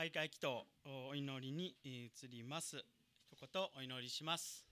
[0.00, 0.64] 開会祈祷
[1.10, 2.82] お祈りに移ります。
[3.30, 4.64] 一言お祈りします。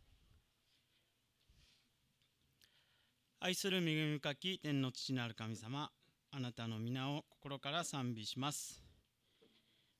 [3.38, 5.90] 愛する恵み深き天の父なる神様
[6.30, 8.82] あなたの皆を心から賛美します。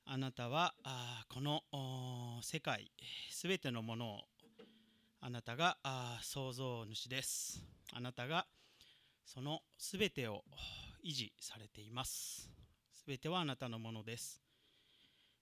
[0.03, 1.61] あなたはあこの
[2.41, 2.91] 世界
[3.29, 4.21] すべてのものを
[5.21, 7.63] あなたがあ創造主です。
[7.93, 8.47] あなたが
[9.23, 10.43] そのすべてを
[11.05, 12.49] 維持されています。
[12.95, 14.48] すべてはあなたのものです。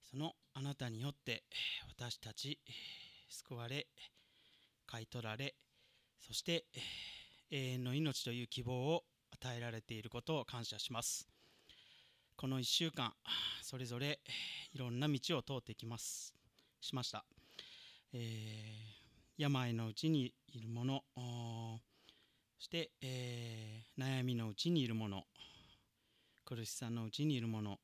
[0.10, 1.44] そのあなたによって
[1.90, 2.60] 私たち
[3.30, 3.88] 救われ
[4.86, 5.56] 買い取られ
[6.26, 6.66] そして
[7.52, 11.28] 永遠の命という希望を与えられていることを感謝します。
[12.36, 13.14] この1週間
[13.62, 14.20] それぞれ
[14.74, 16.34] いろんな道を通ってきます。
[16.82, 17.26] しました、
[18.14, 21.82] えー、病のうちにいるものそ
[22.60, 25.24] して、えー、悩みのうちにいるもの
[26.46, 27.80] 苦しさのうちにいるもの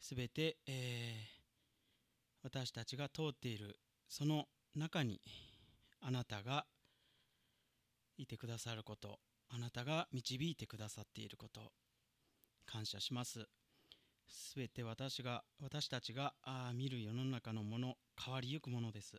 [0.00, 3.76] すべて、えー、私たちが通っている
[4.08, 5.20] その中に
[6.00, 6.66] あなたが
[8.16, 11.72] いてくださることあなたが導いてくださっていること
[12.66, 13.46] 感謝します。
[14.28, 19.16] すべて私が私たちがあ見る世の中のもの変わりゆくものです。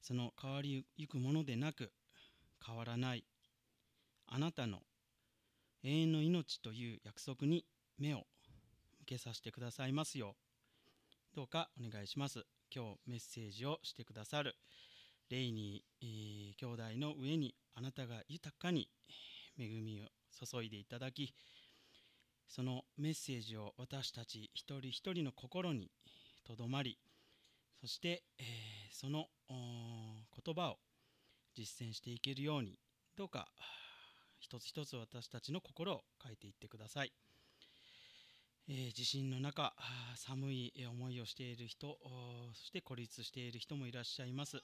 [0.00, 1.92] その変わりゆくものでなく
[2.66, 3.24] 変わらない
[4.26, 4.80] あなたの
[5.84, 7.64] 永遠の命という約束に
[7.98, 8.26] 目を
[9.02, 10.36] 受けさせてくださいますよ
[11.34, 14.54] どうかお願いします今日メッセージをしてくださる
[15.28, 18.88] レイニー、えー、兄弟の上にあなたが豊かに
[19.58, 20.04] 恵みを
[20.46, 21.34] 注いでいただき
[22.46, 25.90] そのメッセージを私たち一人一人の心に
[26.46, 26.98] とどまり
[27.80, 28.44] そして、えー、
[28.92, 30.76] その言葉を
[31.56, 32.78] 実践していけるように
[33.16, 33.48] どうか
[34.38, 37.12] 一つ一つ私たちの心を変えていってください。
[38.68, 39.74] え、地震の中
[40.14, 41.98] 寒い思いをしている人
[42.54, 44.62] そして孤立している人もいらっしゃいます。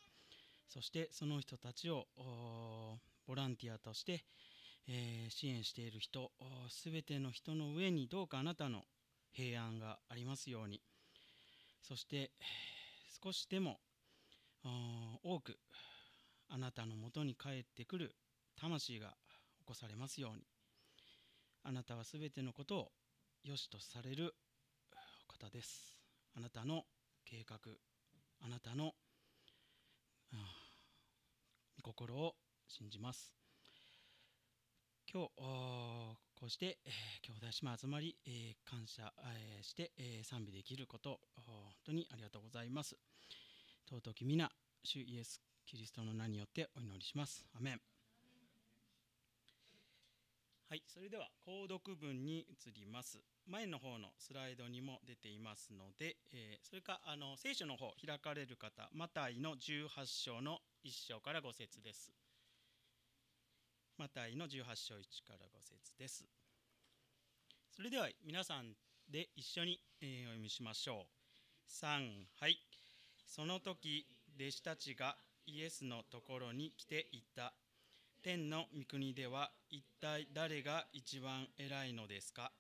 [0.69, 2.07] そしてその人たちを
[3.27, 4.25] ボランティアとして、
[4.87, 6.31] え、支援している人
[6.69, 8.85] すべての人の上にどうかあなたの
[9.33, 10.81] 平安がありますように。
[11.83, 12.31] そして
[13.23, 13.81] 少しでも
[15.23, 15.59] 多く
[16.49, 18.15] あなたのもとに帰ってくる
[18.61, 19.17] 魂が
[19.59, 20.47] 起こされますように。
[21.65, 22.93] あなたはすべてのことを
[23.45, 24.35] 良しとされる
[25.27, 25.95] 方です。
[26.37, 26.85] あなたの
[27.25, 27.59] 計画
[28.41, 28.95] あなたの、
[31.83, 32.35] 御心を
[32.69, 33.35] 信じます。
[35.13, 41.47] 今日こうして、えー、兄弟姉妹集まり、えー、感謝、えー、して、えー、賛美できること本
[41.87, 42.97] 当にありがとうございます。
[43.89, 44.51] 尊き皆
[44.85, 47.45] 主イエス・キリストの名によってお祈りします。
[47.55, 47.98] アメン。
[50.69, 53.19] はい、それでは購読文に移ります。
[53.47, 62.13] 前の方のスライドにも出ていますので、えー、それかあの聖書の方開かれる方、マタイの18章の1章から5節です。
[63.97, 66.27] マタイの18章1から5節です。
[67.75, 68.75] それでは皆さん
[69.11, 71.71] で一緒に、えー、お読みしましょう。
[71.71, 72.59] 3はい。
[73.27, 74.05] その時
[74.39, 77.55] 弟子たちがイエスのところに来ていた
[78.21, 82.51] 天の御国では一体誰が一番偉いのですか？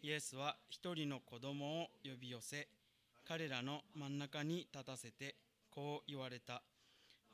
[0.00, 2.68] イエスは一人の子供を呼び寄せ
[3.26, 5.34] 彼らの真ん中に立たせて
[5.70, 6.62] こう言われた。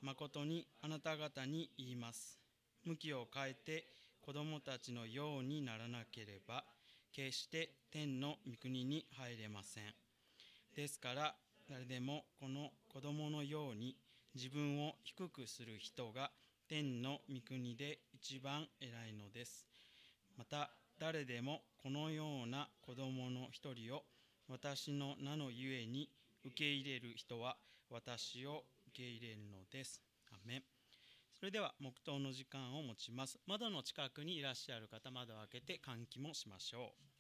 [0.03, 2.41] 誠にあなた方に言います。
[2.85, 3.87] 向きを変えて
[4.21, 6.65] 子供たちのようにならなければ
[7.13, 9.85] 決して天の御国に入れません。
[10.75, 11.35] ですから
[11.71, 13.97] 誰でもこの子供のように
[14.35, 16.33] 自分を低くする人が
[16.69, 19.67] 天の御国で一番偉いのです。
[20.39, 24.05] また誰でもこのような子供の一人を
[24.49, 26.09] 私の名のゆえに
[26.45, 27.57] 受け入れる人は
[27.91, 30.03] 私を受け入れるのです。
[30.33, 30.63] アメン
[31.35, 33.39] それでは黙祷の時間を持ちます。
[33.47, 37.14] 窓の近くにいらっしゃる方、窓を開けて換気もしましょう。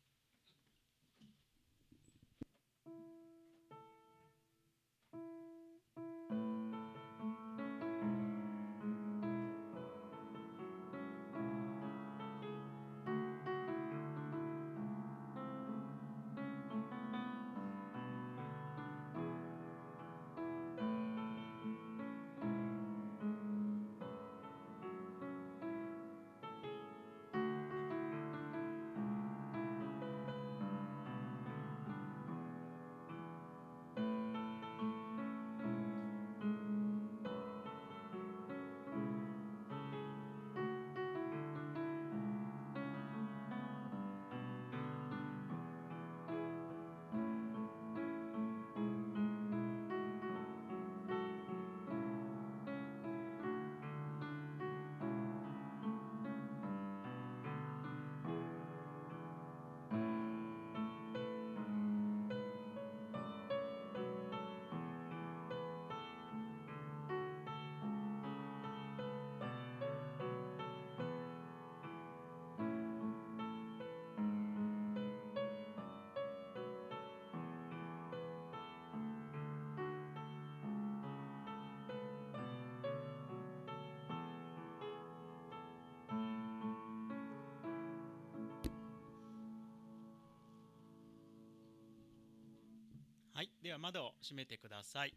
[93.78, 95.14] 窓を閉めてください。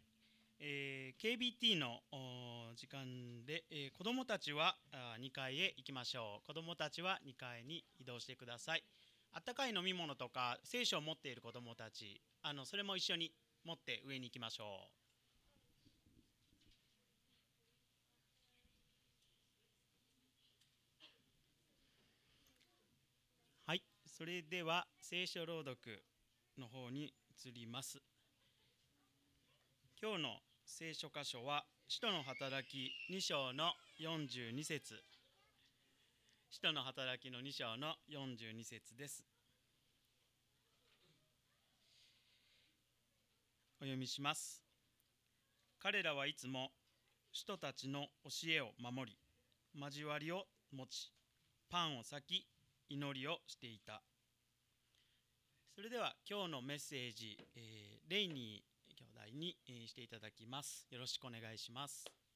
[0.60, 2.00] えー KBT の
[2.76, 6.46] 時間で、えー子どもたちはあ2階へ行きましょう。
[6.46, 8.84] 子どもたちは2階に移動してください。
[9.32, 13.32] あったかい飲み物とか聖書を持っている子どもたち、あのそれも一緒に
[13.64, 14.90] 持って上に行きましょう。
[23.66, 26.02] はい、それでは聖書朗読
[26.58, 27.14] の方に
[27.44, 28.02] 移ります。
[30.00, 30.28] 今日の
[30.64, 34.94] 聖書箇所は使徒の働き2章の42節
[36.50, 39.24] 使徒の働きの2章の42節です。
[43.80, 44.62] お読みします。
[45.82, 46.70] 彼らはいつも
[47.32, 49.18] 使徒たちの教えを守り、
[49.76, 51.12] 交わりを持ち、
[51.68, 52.46] パンを裂き、
[52.88, 54.00] 祈りをしていた。
[55.74, 60.86] それでは今日のメッセージ、えーレイニー兄弟に、していただきます。
[60.90, 62.27] よろしくお願いします。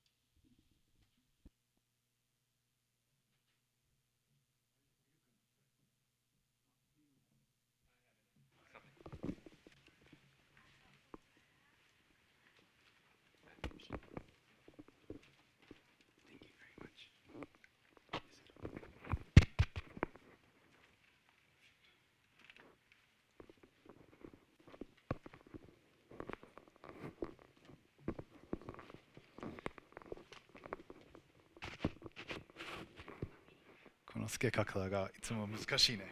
[34.43, 36.05] け方がいつも難しいね。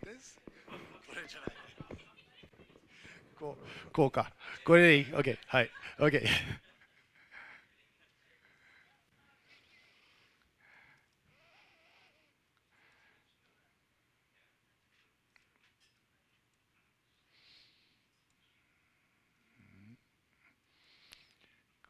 [0.00, 1.50] これじゃない。
[3.38, 4.32] こうこうか。
[4.64, 5.38] これでいい ?OK。
[5.46, 5.70] はい。
[5.98, 6.20] OK。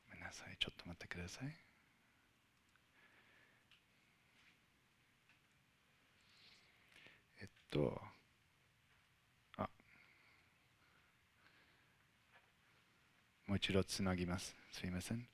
[0.08, 0.56] ごめんなさい。
[0.58, 1.70] ちょっと待ってください。
[7.40, 8.00] えっと、
[9.56, 9.68] あ、
[13.46, 14.56] もう一度つなぎます。
[14.72, 15.28] すみません。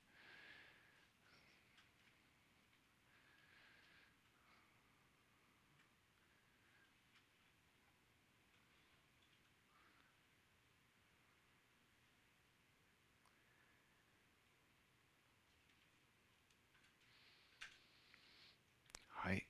[19.09, 19.47] はい。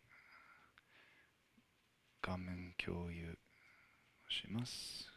[2.21, 3.39] 画面共有
[4.47, 5.11] します。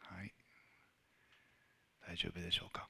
[0.00, 0.34] はい。
[2.04, 2.88] 大丈夫でしょうか？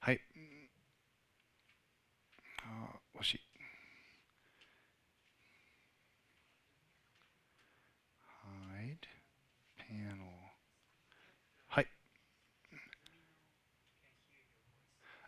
[0.00, 0.20] はい。
[2.64, 3.40] あー惜しい。
[8.44, 8.98] Hide
[9.78, 10.18] panel
[11.68, 11.86] はい。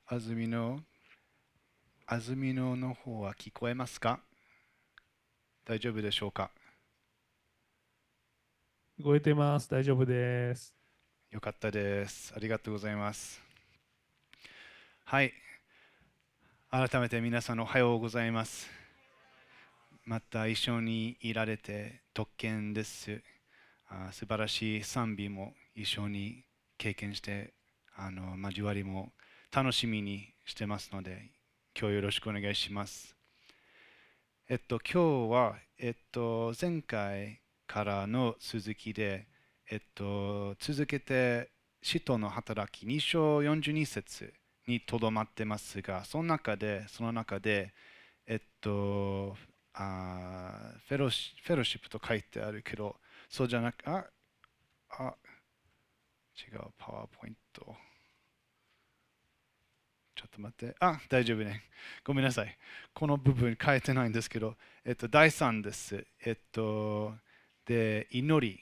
[0.09, 0.79] 安住の
[2.07, 4.21] 安住のの方は聞こえますか？
[5.65, 6.53] 大丈夫でしょうか？
[9.01, 9.69] 聞こえてます。
[9.69, 10.73] 大丈夫です。
[11.33, 12.33] よかったです。
[12.37, 13.43] ありがとうございます。
[15.07, 15.33] はい。
[16.71, 18.69] 改めて皆さんおはようございます。
[20.05, 23.21] また一緒にいられて特権です。
[23.89, 26.45] あ素晴らしい賛美も一緒に
[26.79, 27.55] 経験して、
[27.97, 29.11] あの交わりも
[29.57, 31.31] 楽しみにしてますので、
[31.81, 33.17] 今日よろしくお願いします。
[34.51, 39.27] えっと、今日は、えっと、前回からの続きで、
[39.71, 41.49] えっと、続けて、
[41.81, 44.35] 使徒の働き2章42節
[44.69, 47.73] にとどまってますが、その中で、その中で、
[48.27, 49.39] えっと、
[49.73, 52.97] あフェロシフェロシップと書いてあるけど、
[53.31, 54.05] そうじゃなく、あ、
[54.91, 55.15] あ、
[56.37, 57.75] 違う、パワーポイント。
[60.17, 61.63] ちょっと待って、あ、大丈夫ね。
[62.05, 62.59] ごめんなさい。
[62.93, 66.05] この部分書いてないんですけど、えっと、第3です。
[66.25, 67.15] えっと、
[67.67, 68.59] で、祈り。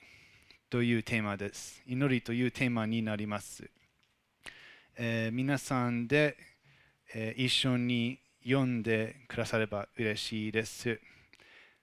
[0.75, 1.80] というテーマです。
[1.87, 3.70] 祈りというテーマになります。
[4.96, 6.37] えー皆さんで、
[7.14, 11.00] えー一緒に読んでくだされば嬉しいです。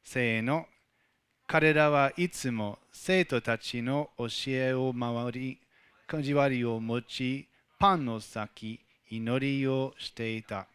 [0.04, 0.66] せーの。
[1.48, 5.58] 彼らはいつも生徒たちの教えを回り、
[6.12, 7.48] 交わりを持ち、
[7.80, 8.82] パンの先、
[9.12, 10.68] 祈りをしていた。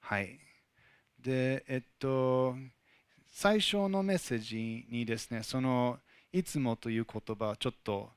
[0.00, 0.40] はい。
[1.20, 2.56] で、えっと、
[3.28, 6.00] 最初のメッセージにですね、その
[6.32, 8.10] いつもという言葉をちょっと、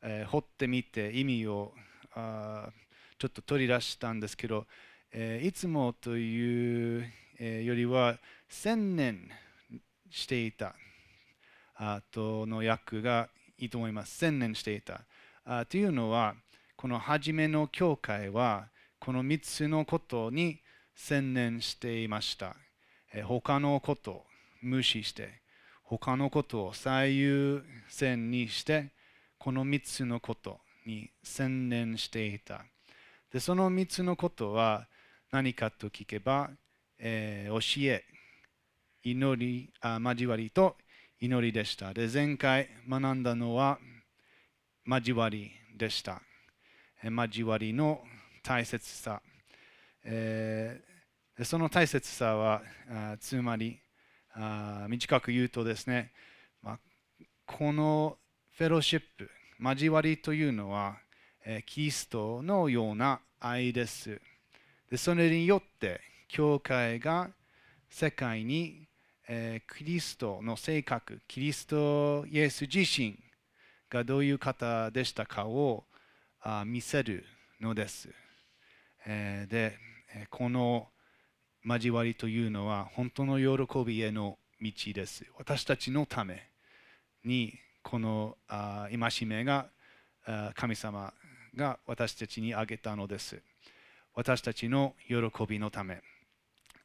[0.00, 1.74] えー、掘ってみて意味を
[2.14, 2.70] あ
[3.18, 4.66] ちょっと取り出したんですけど、
[5.12, 8.16] えー、いつもという、えー、よりは
[8.48, 9.28] 千年
[10.10, 10.74] していた
[11.74, 14.16] あとの訳がいいと思います。
[14.16, 15.02] 千年していた。
[15.44, 16.34] あというのは、
[16.82, 18.66] この初めの教会は、
[18.98, 20.58] この3つのことに
[20.96, 22.56] 専念していました。
[23.22, 24.24] 他のことを
[24.62, 25.42] 無視して、
[25.84, 28.90] 他のことを最優先にして、
[29.38, 32.64] この3つのことに専念していた。
[33.32, 34.88] でその3つのことは
[35.30, 36.50] 何かと聞けば、
[36.98, 38.04] えー、教え、
[39.04, 40.76] 祈りあ、交わりと
[41.20, 41.94] 祈りでした。
[41.94, 43.78] で前回学んだのは
[44.84, 46.22] 交わりでした。
[47.02, 48.00] 交わりの
[48.42, 49.22] 大切さ。
[50.04, 52.62] えー、その大切さは
[53.20, 53.78] つまり
[54.34, 56.12] あ短く言うとですね、
[56.62, 56.78] まあ、
[57.46, 58.16] この
[58.56, 59.30] フェロシップ
[59.60, 60.96] 交わりというのは、
[61.44, 64.20] えー、キリストのような愛です
[64.90, 67.30] でそれによって教会が
[67.90, 68.88] 世界に、
[69.28, 73.18] えー、キリストの性格キリストイエス自身
[73.90, 75.84] がどういう方でしたかを
[76.64, 77.24] 見せる
[77.60, 78.08] のです、
[79.06, 79.78] で
[80.30, 80.88] この
[81.64, 85.24] 交わりというのは本当の喜びへの道です。
[85.38, 86.48] 私たちのため
[87.24, 89.66] にこの戒めが
[90.54, 91.12] 神様
[91.54, 93.40] が私たちにあげたのです。
[94.14, 95.16] 私たちの喜
[95.48, 96.00] びのため。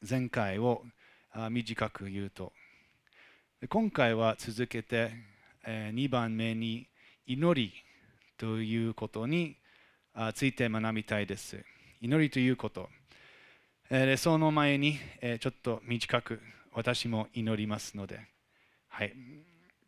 [0.07, 0.83] 前回を
[1.49, 2.53] 短く言うと、
[3.69, 5.11] 今回は続けて
[5.65, 6.87] 2番目に
[7.25, 7.73] 祈り
[8.37, 9.57] ということに
[10.35, 11.63] ついて学びたいです。
[12.01, 12.87] 祈りということ。
[13.89, 14.99] えその前に、
[15.39, 16.39] ちょっと短く
[16.71, 18.19] 私も祈りますので、
[18.89, 19.13] はい、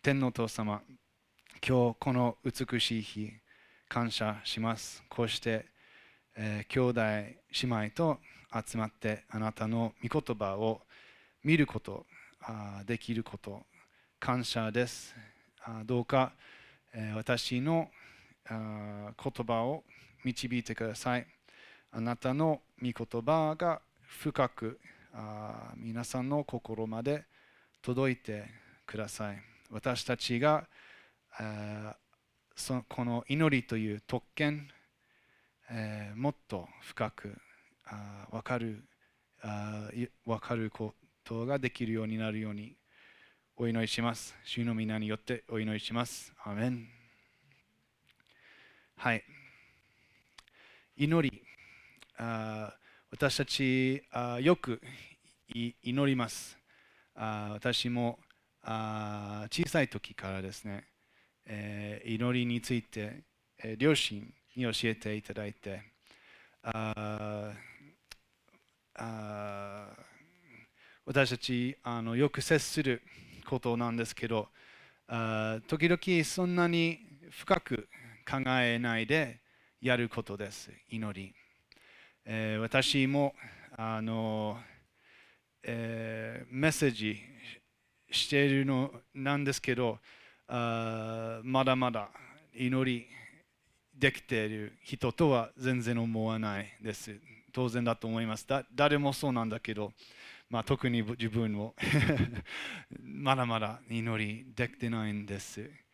[0.01, 0.81] 天皇父様、
[1.65, 3.31] 今日この美しい日、
[3.87, 5.03] 感謝します。
[5.09, 5.67] こうして、
[6.35, 8.17] えー、兄弟、姉妹と
[8.65, 10.81] 集まってあなたの御言葉を
[11.43, 12.07] 見ること
[12.41, 13.61] あできること、
[14.19, 15.15] 感謝です。
[15.61, 16.31] あどうか、
[16.93, 17.89] えー、私の
[18.49, 19.83] 言葉を
[20.23, 21.27] 導いてください。
[21.91, 24.79] あなたの御言葉が深く
[25.75, 27.25] 皆さんの心まで
[27.81, 28.45] 届いて
[28.85, 29.37] ください。
[29.71, 30.67] 私たちが
[31.37, 31.95] あ
[32.55, 34.67] そこの祈りという特権、
[35.69, 37.37] えー、もっと深く
[37.85, 38.83] あ分かる
[39.41, 39.89] あ
[40.25, 42.75] 分かることができるようになるように
[43.55, 44.35] お祈りします。
[44.43, 46.33] 主の皆によってお祈りします。
[46.43, 46.98] アメン
[49.01, 49.23] はい。
[50.97, 51.41] 祈り。
[52.17, 52.73] あ
[53.09, 54.81] 私たちあよく
[55.53, 55.73] 祈
[56.05, 56.57] ります。
[57.15, 58.19] あ私も
[58.61, 60.83] あ小さい時からですね、
[61.45, 63.23] えー、祈りについて、
[63.63, 65.81] えー、両親に教えていただいて、
[66.61, 67.53] あ
[68.95, 69.87] あ
[71.05, 73.01] 私たちあのよく接する
[73.47, 74.49] ことなんですけど、
[75.07, 77.87] あ時々そんなに深く
[78.29, 79.39] 考えないで
[79.81, 81.33] やることです、祈り。
[82.25, 83.33] えー、私も
[83.75, 84.55] あの、
[85.63, 87.19] えー、メッセージ
[88.11, 89.97] しているのなんですけど
[90.47, 92.09] あまだまだ
[92.55, 93.07] 祈り
[93.97, 97.19] できている人とは全然思わないです。
[97.51, 98.47] 当然だと思います。
[98.47, 99.91] だ誰もそうなんだけど、
[100.51, 101.73] まあ、特に自分も
[103.01, 105.88] まだまだ祈りできてないんです。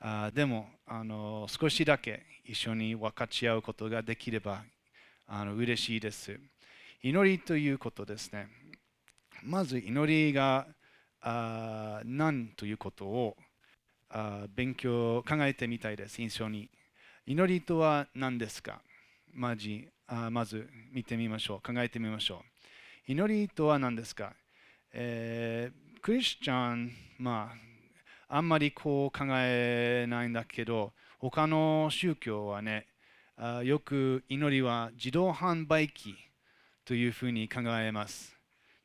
[0.00, 4.62] あでもあの少しだけ一緒に分かち合うことができれば
[5.26, 6.38] あの嬉しいです。
[7.02, 8.48] 祈りということですね。
[9.42, 10.66] まず祈りが
[11.20, 13.36] あ何ということを
[14.10, 16.70] あ勉強、考えてみたいです、印象に。
[17.26, 18.80] 祈りとは何ですか？
[19.34, 22.42] まじあまず見てみましょう、考えてみましょ
[23.06, 23.12] う。
[23.12, 24.32] 祈りとは何ですか、
[24.92, 27.56] えー、クリスチャン、まあ、
[28.30, 32.86] あんまりこう考えないんだけど、他の宗教はね、
[33.38, 36.14] あよく祈りは自動販売機
[36.84, 38.36] というふうに考えます。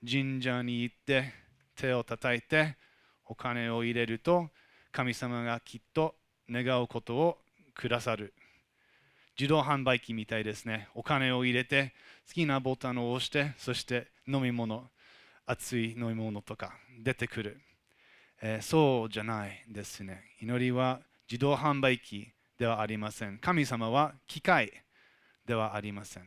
[0.09, 1.33] 神社に行って
[1.75, 2.77] 手を叩いて
[3.25, 4.49] お金を入れると
[4.91, 6.15] 神様がきっと
[6.49, 7.37] 願うことを
[7.75, 8.33] くださる。
[9.37, 10.87] 自動販売機みたいですね。
[10.95, 11.93] お金を入れて
[12.27, 14.87] 好きなボタンを押してそして飲み物、
[15.45, 17.59] 熱い飲み物とか出てくる。
[18.45, 20.21] えー、そうじゃないですね。
[20.41, 20.99] 祈りは
[21.31, 22.27] 自動販売機
[22.59, 23.37] ではありません。
[23.37, 24.83] 神様は機械
[25.45, 26.23] ではありません。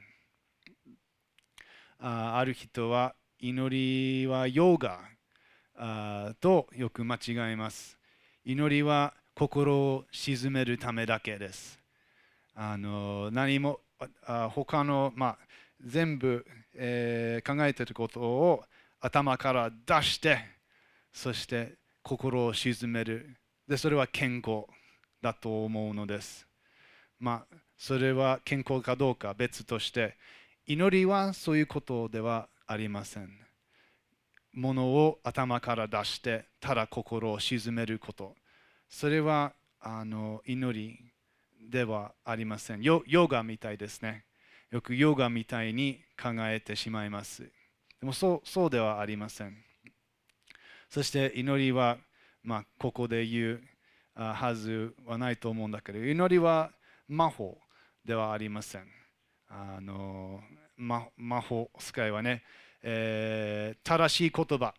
[2.01, 5.01] あある人は祈りはヨガ
[5.77, 7.99] あとよく間違えます。
[8.47, 11.79] 祈りは心を鎮めるためだけです。
[12.55, 13.81] あの何も
[14.25, 15.39] あ他の、まあ、
[15.85, 16.47] 全部、
[16.77, 18.65] えー考えていることを
[19.01, 20.39] 頭から出して
[21.13, 21.75] そして
[22.07, 23.37] 心を鎮める。
[23.67, 24.67] でそれは健康
[25.21, 26.47] だと思うのです。
[27.19, 30.17] まあそれは健康かどうか別として
[30.69, 33.29] 祈りはそういうことではありません。
[34.53, 38.37] ものを頭から出してただ心を鎮めること。
[38.89, 41.01] それはあの祈り
[41.69, 42.83] ではありません。
[42.83, 44.27] ヨヨガみたいですね。
[44.71, 47.43] よくヨガみたいに考えてしまいます。
[48.01, 49.66] でもそうそうではありません。
[50.88, 51.99] そして祈りは、
[52.43, 53.61] まあ、ここで言う
[54.14, 56.71] はずはないと思うんだけど祈りは
[57.09, 57.59] 魔法
[58.05, 58.87] ではありません。
[59.49, 60.40] あの
[60.76, 62.43] 魔法使いはね、
[62.83, 64.75] えー正しい言葉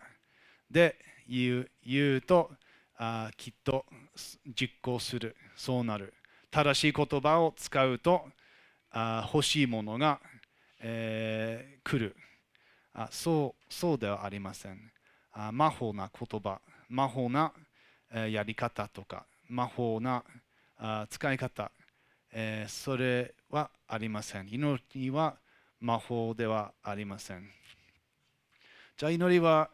[0.70, 0.98] で
[1.28, 2.52] 言う言うと
[2.98, 3.86] あきっと
[4.60, 5.36] 実行する。
[5.56, 6.14] そうなる。
[6.50, 8.26] 正しい言葉を使うと
[8.92, 10.20] あ欲しいものが、
[10.80, 12.16] えー来る。
[12.94, 14.92] あそうそうではありません。
[15.52, 17.54] 魔法な言葉魔法な、
[18.12, 20.24] やり方とか魔法な
[21.10, 21.72] 使い方、
[22.32, 24.48] えそれはありません。
[24.50, 25.36] 祈りは
[25.80, 27.50] 魔法ではありません。
[28.98, 29.70] じゃあ祈りは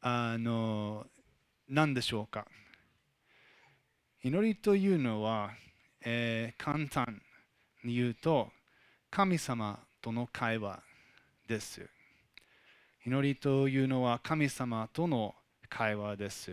[0.00, 1.06] あの
[1.68, 2.46] 何でしょうか？
[4.22, 5.50] 祈りというのは、
[6.04, 7.20] えー簡単
[7.84, 8.50] に言うと
[9.10, 10.80] 神様との会話
[11.48, 11.88] です。
[13.06, 15.32] 祈りというのは神様との
[15.68, 16.50] 会話です。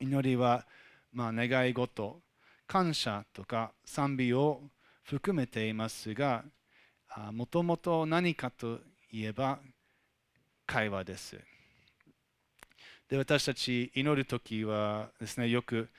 [0.00, 0.66] 祈りは、
[1.12, 2.20] まあ、願い事
[2.66, 4.60] 感謝とか賛美を
[5.04, 6.42] 含めていますが
[7.30, 8.80] もともと何かと
[9.12, 9.60] いえば
[10.66, 11.38] 会話です。
[13.08, 15.90] で私たち祈るときはですねよく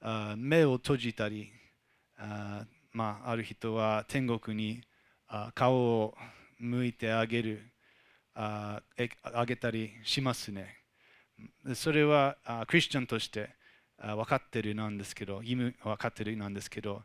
[0.00, 1.52] あ目を閉じたり
[2.16, 4.80] あ,、まあ、ある人は天国に
[5.28, 6.14] あ顔を
[6.58, 7.71] 向いてあげる。
[8.34, 8.80] あ
[9.46, 10.76] げたりしますね。
[11.74, 12.36] それは
[12.68, 13.50] クリスチャンとして
[13.98, 17.02] 分かってるなんですけど意味分かってるなんですけど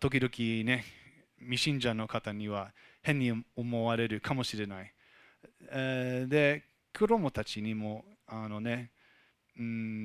[0.00, 0.30] 時々
[0.64, 0.84] ね
[1.38, 4.92] 未信者の方には変に思われるかもしれない、
[6.28, 6.64] で
[6.96, 8.90] 子供たちにもあのね、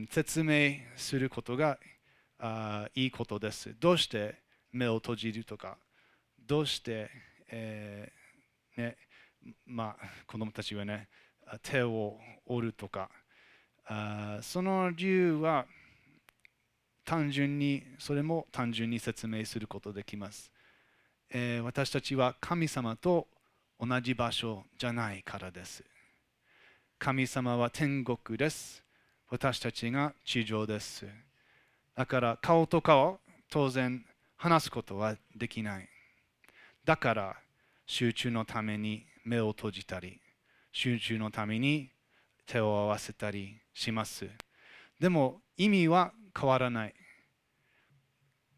[0.10, 1.78] 説明することが
[2.96, 3.76] いいことです。
[3.80, 4.36] どうして
[4.72, 5.78] 目を閉じるとか
[6.48, 7.10] どうして、
[7.52, 8.98] えーね
[9.66, 11.08] まあ、子供たちはね
[11.62, 13.10] 手を折るとか
[13.86, 15.66] あその理由は
[17.04, 20.52] 単純にそれも単純に説明することできます、
[21.30, 23.28] えー私たちは神様と
[23.80, 25.84] 同じ場所じゃないからです。
[26.98, 28.84] 神様は天国です。
[29.30, 31.06] 私たちが地上です。
[31.96, 34.06] だから顔と顔当然
[34.38, 35.90] 話すことはできない。
[36.86, 37.36] だから
[37.86, 40.22] 集中のために目を閉じたり
[40.72, 41.90] 集中のために
[42.46, 44.30] 手を合わせたりします。
[45.00, 46.94] でも意味は変わらない。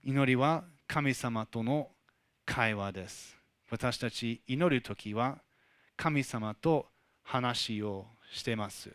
[0.04, 1.90] 祈りは神様との
[2.46, 3.38] 会話です。
[3.70, 5.40] 私たち祈るときは
[5.96, 6.88] 神様と
[7.24, 8.92] 話をしてます。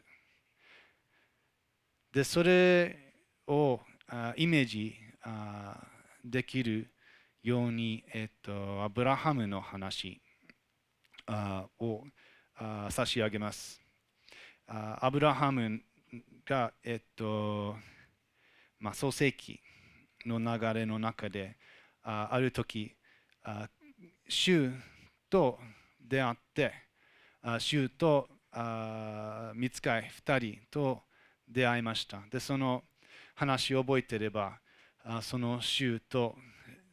[2.13, 3.15] でそれ
[3.47, 3.81] を
[4.37, 4.95] イメージ
[6.25, 6.91] できる
[7.43, 10.21] ように、えっと、アブラハムの話
[11.79, 12.05] を
[12.91, 13.81] 差し上げます。
[14.67, 15.81] アブラハム
[16.47, 17.77] が、えっと
[18.79, 19.61] まあ、創世記
[20.27, 21.57] の流れの中で
[22.03, 22.95] あある時
[23.43, 23.69] あ
[24.29, 24.71] 主
[25.31, 25.59] と
[26.01, 26.73] 出会って
[27.43, 31.03] あ主とあ見つかい2人と
[31.49, 32.21] 出会いました。
[32.31, 32.83] でその
[33.35, 34.59] 話を覚えてれば
[35.05, 36.37] あその主と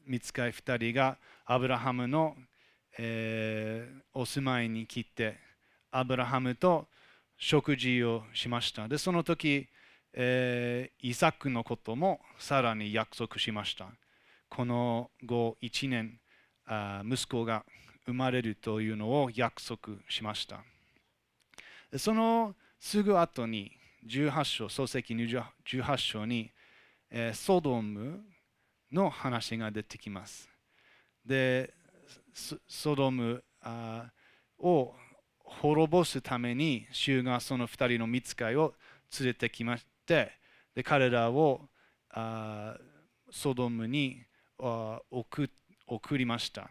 [0.05, 2.35] 見つかい2人がアブラハムの、
[3.01, 5.37] えーお住まいに来て
[5.91, 6.87] アブラハムと
[7.37, 8.89] 食事をしました。
[8.89, 9.69] でその時、
[10.13, 13.87] えーイサクのこともさらに約束しました。
[14.49, 16.19] この後1年
[16.65, 17.63] あ息子が
[18.05, 20.61] 生まれるというのを約束しました。
[21.97, 23.71] そのすぐ後に
[24.07, 26.51] 18章創世記18章に、
[27.09, 28.19] えーソドム
[28.91, 30.49] の話が出てきます。
[31.25, 31.73] で
[32.67, 33.43] ソドム
[34.59, 34.93] を
[35.43, 38.73] 滅ぼすために主がその2人の見つかいを
[39.19, 40.31] 連れてきまして
[40.75, 41.61] で彼らを
[43.31, 44.21] ソドムに
[44.57, 46.69] 送りました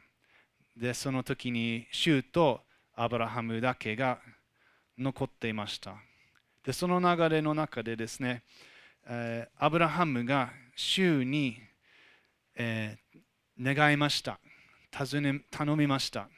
[0.77, 2.61] でその時に主と
[2.95, 4.21] アブラハムだけが
[4.97, 5.95] 残っていました。
[6.65, 8.43] でその流れの中でですね、
[9.57, 11.59] アブラハムが主に、
[12.55, 13.19] えー
[13.61, 14.39] 願いました。
[15.05, 16.29] 尋ね頼みました。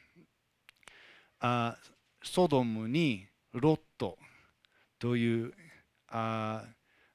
[1.40, 1.78] あ
[2.22, 4.18] ソドムにロット
[4.98, 5.54] という
[6.08, 6.64] あ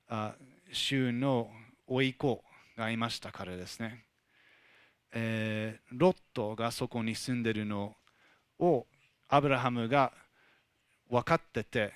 [0.07, 0.35] あ
[0.71, 1.49] 州の
[1.87, 2.43] 甥いっ子
[2.75, 4.05] がいましたからですね。
[5.13, 7.95] えーロットがそこに住んでるの
[8.59, 8.87] を
[9.27, 10.11] アブラハムが
[11.09, 11.93] 分かってて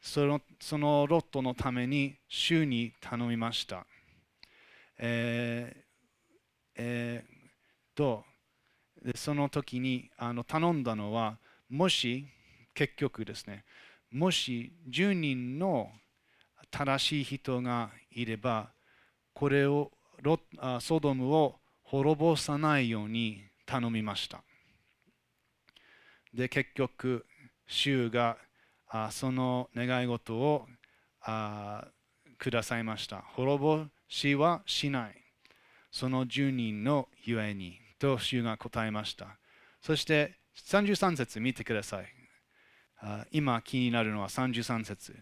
[0.00, 3.86] そのそのロットのために主に頼みました。
[4.98, 5.84] えー
[6.76, 7.35] えー
[7.96, 8.24] と
[9.04, 12.26] でその時にあの頼んだのはもし
[12.74, 13.64] 結局ですね
[14.12, 15.90] もし10人の
[16.70, 18.70] 正しい人がいれば
[19.34, 19.90] これを
[20.22, 20.38] ロ
[20.80, 24.42] ソドムを滅ぼさないように頼みました。
[26.32, 27.24] で結局
[27.66, 28.36] 主が
[28.88, 30.66] あその願い事を
[31.20, 31.86] あ
[32.38, 33.22] くださいました。
[33.34, 35.22] 滅ぼしはしない。
[35.90, 39.38] その10人のゆえにと主が答えました。
[39.80, 40.34] そして
[40.66, 42.06] 33節見てください。
[43.30, 45.16] 今気になるのは33節。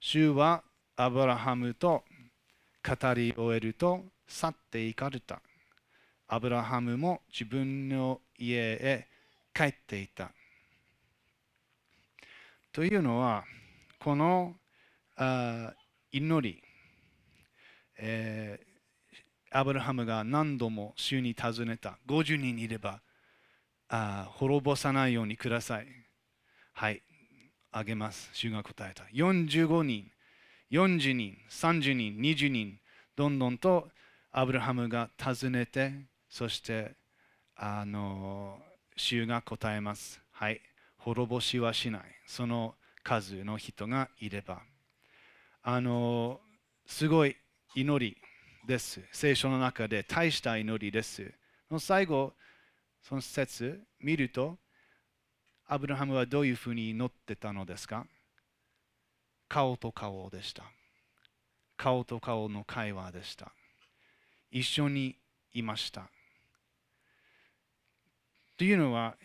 [0.00, 0.62] 主は
[0.96, 2.04] アブラハムと
[2.86, 5.40] 語り終えると去って行かれた。
[6.28, 9.08] アブラハムも自分の家へ
[9.54, 10.30] 帰っていた。
[12.72, 13.44] というのは、
[13.98, 14.54] この
[15.16, 15.72] あ
[16.12, 16.62] 祈り、
[17.98, 18.75] えー
[19.56, 21.98] アブラハムが何度も主に尋ねた。
[22.06, 23.00] 50人いれば
[23.88, 25.86] あ滅ぼさないようにください。
[26.74, 27.02] はい、
[27.72, 28.28] あげます。
[28.34, 29.04] 主が答えた。
[29.14, 30.10] 45人、
[30.70, 32.78] 40人、30人、20人、
[33.16, 33.88] どんどんと
[34.30, 35.90] アブラハムが尋ねて、
[36.28, 36.94] そして、
[37.54, 38.58] あの、
[38.94, 40.20] 主が答えます。
[40.32, 40.60] はい、
[40.98, 42.02] 滅ぼしはしない。
[42.26, 44.60] その数の人がいれば。
[45.62, 46.40] あの、
[46.84, 47.36] すごい
[47.74, 48.18] 祈り
[48.66, 49.00] です。
[49.12, 51.32] 聖書の中で大した祈りです。
[51.70, 52.34] の最後、
[53.00, 54.58] その説見ると、
[55.66, 58.06] アブラハムはどういうふうに祈ってたのですか？
[59.48, 60.64] 顔と顔でした。
[61.76, 63.52] 顔と顔の会話でした。
[64.50, 65.16] 一緒に
[65.52, 66.08] いました。
[68.56, 69.16] というのは、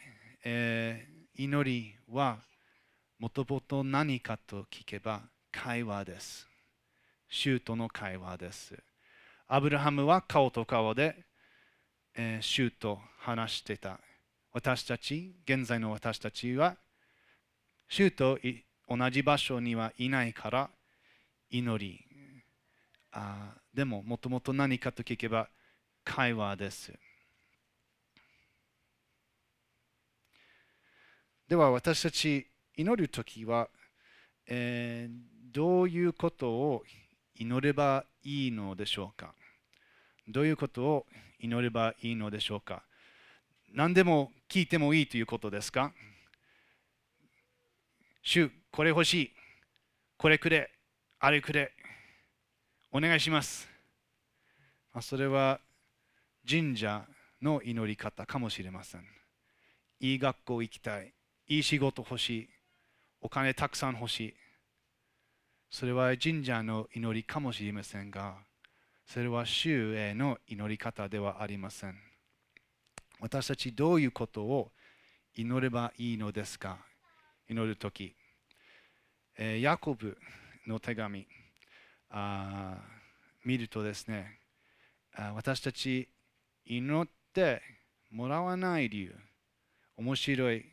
[0.43, 2.39] えー祈りは
[3.17, 6.47] もともと何かと聞けば会話です。
[7.29, 8.77] 主との会話です。
[9.53, 11.13] アブラハムは顔と顔で、
[12.15, 13.99] えー主と話してた。
[14.53, 16.77] 私たち、現在の私たちは、
[17.89, 18.39] 主と
[18.87, 20.69] 同じ場所にはいないから
[21.49, 21.99] 祈り。
[23.11, 25.49] あでも、もともと何かと聞けば
[26.05, 26.93] 会話です。
[31.49, 33.67] では、私たち祈るときは、
[34.47, 35.13] えー
[35.51, 36.85] どういうことを
[37.35, 39.35] 祈ればいいのでしょうか？
[40.27, 41.05] どういうことを
[41.39, 42.83] 祈ればいいのでしょうか？
[43.73, 45.91] 何でも聞いてもいいということですか？
[48.21, 49.31] 主、これ欲しい。
[50.17, 50.69] これくれ。
[51.19, 51.71] あれくれ。
[52.91, 53.67] お願いします。
[54.93, 55.59] まそれは
[56.47, 57.05] 神社
[57.41, 59.05] の祈り方かもしれません。
[59.99, 61.13] いい学校行きたい。
[61.47, 62.49] いい仕事欲しい。
[63.21, 64.33] お金たくさん欲しい。
[65.69, 68.35] それは神社の祈りかもしれませんが、
[69.05, 71.95] それは主への祈り方ではありません。
[73.19, 74.71] 私たちどういうことを
[75.35, 76.77] 祈ればいいのですか？
[77.47, 78.15] 祈るとき。
[79.37, 80.17] えヤコブ
[80.67, 81.27] の手紙
[82.09, 82.77] あ
[83.43, 84.39] 見るとですね、
[85.15, 86.09] あ私たち
[86.65, 87.61] 祈って
[88.11, 89.15] もらわない理由、
[89.97, 90.65] 面白い、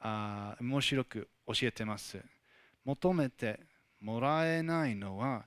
[0.00, 2.22] あ面白く教えてます。
[2.84, 3.60] 求めて
[4.00, 5.46] もらえないのは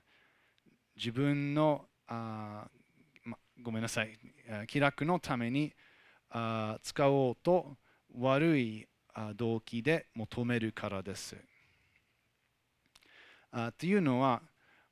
[0.96, 2.68] 自分のあ、
[3.24, 4.18] ま、ごめんなさい
[4.66, 5.72] 気楽のために
[6.30, 7.76] あ使おうと
[8.18, 8.86] 悪い
[9.36, 11.36] 動機で求めるからです。
[13.50, 14.42] あというのは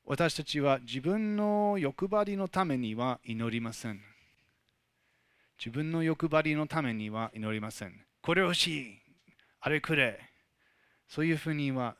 [0.07, 4.01] 私たちは自分の欲張りのためには祈りません。
[5.59, 8.05] 自分の欲張りのためには祈りません。
[8.23, 8.99] これ欲しい、
[9.61, 10.21] あれくれ。
[11.09, 11.97] そういうふうには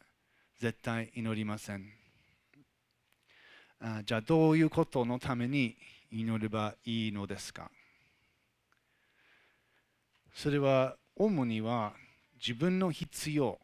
[0.59, 2.04] 絶対祈りません。
[3.87, 5.77] あじゃあどういうことのために
[6.11, 7.71] 祈ればいいのですか？
[10.35, 11.93] それは主には
[12.41, 13.59] 自分の必要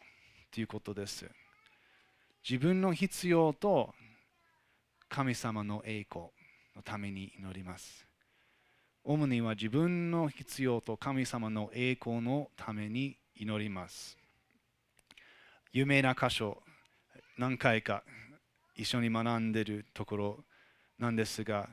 [0.53, 1.25] ということです。
[2.47, 3.95] 自分の必要と
[5.09, 6.27] 神様の栄光
[6.77, 8.05] のために祈ります。
[9.03, 14.19] 主には自分の必要と神様の栄光のために祈ります。
[15.73, 16.63] 有名な箇所
[17.39, 18.03] 何回か
[18.81, 20.45] 一緒に学んでいるところ
[20.99, 21.69] なんですが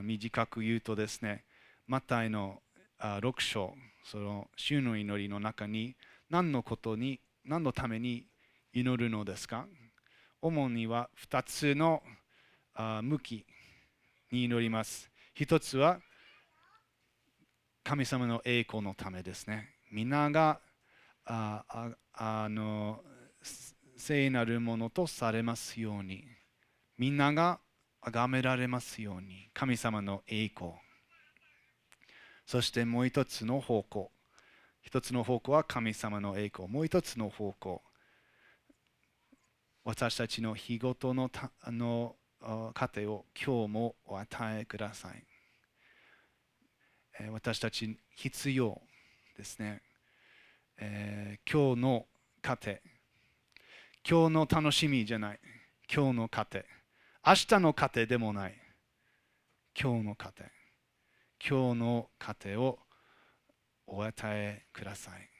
[0.00, 1.42] 短く言うとですね
[1.88, 2.62] マタイの
[3.00, 5.96] 6章その週の祈りの中に
[6.30, 8.28] 何のことに何のために
[8.72, 9.66] 祈るのですか？
[10.40, 12.00] 主には2つの
[13.02, 13.44] 向き
[14.30, 15.10] に祈ります。
[15.34, 15.98] 一つは
[17.82, 19.70] 神様の栄光のためですね。
[19.90, 20.60] 皆が
[21.24, 21.64] あ
[22.12, 23.00] あの
[23.96, 26.24] 聖なるものとされますように。
[27.02, 27.58] みんなが
[28.00, 29.48] 崇められますように。
[29.54, 30.70] 神様の栄光。
[32.46, 34.12] そしてもう一つの方向。
[34.82, 36.68] 一つの方向は神様の栄光。
[36.68, 37.82] もう一つの方向。
[39.82, 42.14] 私たちの日ごとのたの
[42.72, 45.24] 糧を今日もお与えください。
[47.30, 48.80] 私たち必要
[49.36, 49.82] ですね。
[50.78, 52.06] えー、今日の
[52.44, 52.80] 糧。
[54.08, 55.40] 今日の楽しみじゃない。
[55.92, 56.64] 今日の糧。
[57.24, 58.54] 明日の糧でもない。
[59.80, 60.42] 今日の糧。
[61.48, 62.80] 今日の糧を
[63.86, 65.30] お与えください。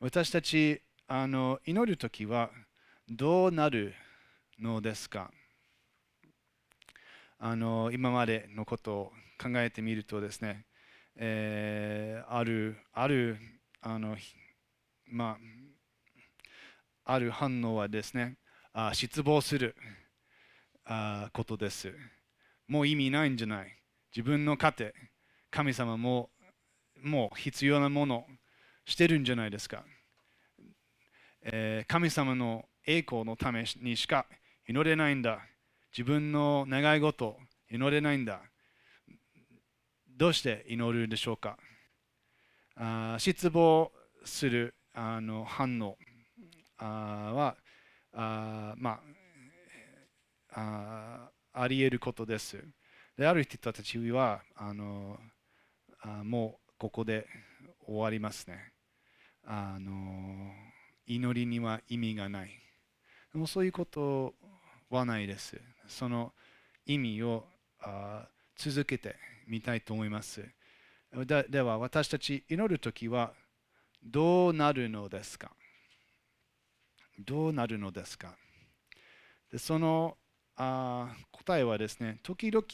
[0.00, 2.50] 私たちあの祈るときは
[3.08, 3.94] どうなる
[4.60, 5.30] のですか？
[7.38, 10.66] あの今までのことを考えてみるとですね、
[11.16, 13.38] えー、あるある
[13.80, 14.14] あの
[15.06, 15.61] まあ
[17.04, 18.36] ある反応はですね
[18.72, 19.76] あ失望する
[20.84, 21.92] あことです
[22.68, 23.78] もう意味ないんじゃない
[24.14, 24.94] 自分の糧
[25.50, 26.30] 神様も
[27.02, 28.26] もう必要なもの
[28.84, 29.84] してるんじゃないですか。
[31.42, 34.26] えー、神様の栄光のためにしか
[34.68, 35.40] 祈れないんだ。
[35.96, 37.36] 自分の願い事
[37.70, 38.40] 祈れないんだ。
[40.08, 41.56] どうして祈るでしょうか
[42.76, 43.90] あ失望
[44.24, 45.96] するあの反応
[46.84, 47.56] は
[48.12, 49.00] あま
[50.54, 52.64] ああり得ることです。
[53.16, 55.18] である人たちはあの
[56.00, 57.26] あもうここで
[57.86, 58.72] 終わりますね。
[59.44, 60.52] あの
[61.06, 62.50] 祈りには意味がない。
[63.32, 64.34] でもそういうこと
[64.90, 65.60] はないです。
[65.88, 66.32] その
[66.86, 67.44] 意味を
[67.80, 69.16] あ続けて
[69.46, 70.44] みたいと思います。
[71.26, 73.32] ででは私たち祈るときは
[74.02, 75.52] どうなるのですか？
[77.18, 78.34] どうなるのですか？
[79.50, 80.16] でその
[80.56, 82.64] あ答えはですね、時々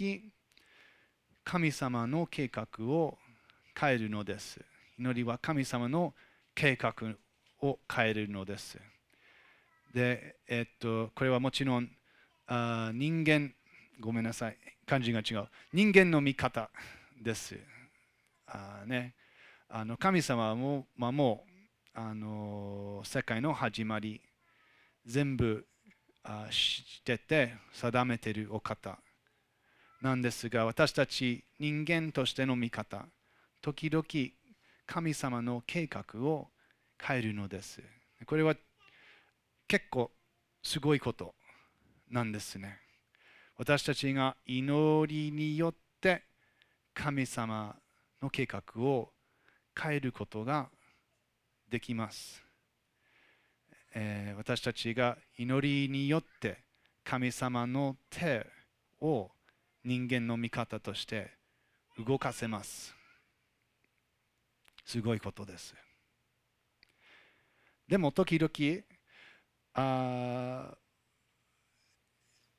[1.44, 3.18] 神様の計画を
[3.78, 4.60] 変えるのです。
[4.98, 6.14] 祈りは神様の
[6.54, 6.94] 計画
[7.62, 8.78] を変えるのです。
[9.94, 11.88] で、えっと、これはもちろん
[12.46, 13.54] あ人間、
[14.00, 15.48] ごめんなさい、漢字が違う。
[15.72, 16.70] 人間の見方
[17.22, 17.56] です。
[18.46, 19.14] あね、
[19.68, 21.44] あの神様も,、まあ、も
[21.94, 24.20] うあの世界の始まり、
[25.08, 25.66] 全部
[26.22, 28.98] あ知ってて定めてるお方
[30.02, 33.06] なんですが、私たち人間としての見方、
[33.62, 34.04] 時々
[34.86, 36.48] 神様の計画を
[37.02, 37.82] 変えるのです。
[38.26, 38.54] これは
[39.66, 40.10] 結構
[40.62, 41.34] すごいこと
[42.10, 42.78] なんですね。
[43.56, 46.22] 私たちが祈りによって
[46.92, 47.74] 神様
[48.20, 49.10] の計画を
[49.74, 50.68] 変えることが
[51.70, 52.47] できます。
[54.00, 56.58] えー、私たちが祈りによって
[57.02, 58.46] 神様の手
[59.00, 59.28] を
[59.84, 61.32] 人間の味方として
[62.06, 62.94] 動かせます。
[64.86, 65.74] すごいことです。
[67.88, 68.84] でも時々
[69.74, 70.76] あ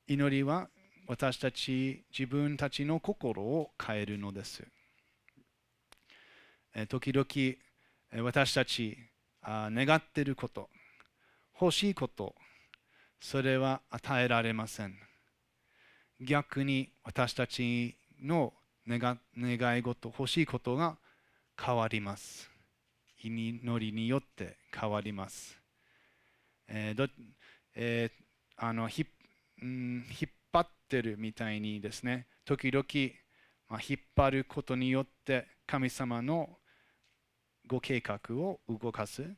[0.08, 0.68] 祈りは
[1.08, 4.68] 私たち自分たちの心を変えるのです。
[6.90, 8.98] 時々私たち
[9.42, 10.70] 願っていること、
[11.62, 12.36] 欲しいこと、
[13.20, 14.98] それは与えられません。
[16.22, 18.54] 逆に私たちの
[18.88, 19.18] 願
[19.78, 20.98] い事、欲しいことが
[21.62, 22.50] 変わります。
[23.22, 25.60] 祈りによって変わります。
[26.70, 27.10] えー
[27.76, 29.06] えー、あのひ、
[29.62, 32.86] うん、引っ張ってるみたいにですね、時々、
[33.68, 36.58] まあ、引っ張ることによって神様の
[37.68, 39.24] ご計画を動かす。
[39.24, 39.34] で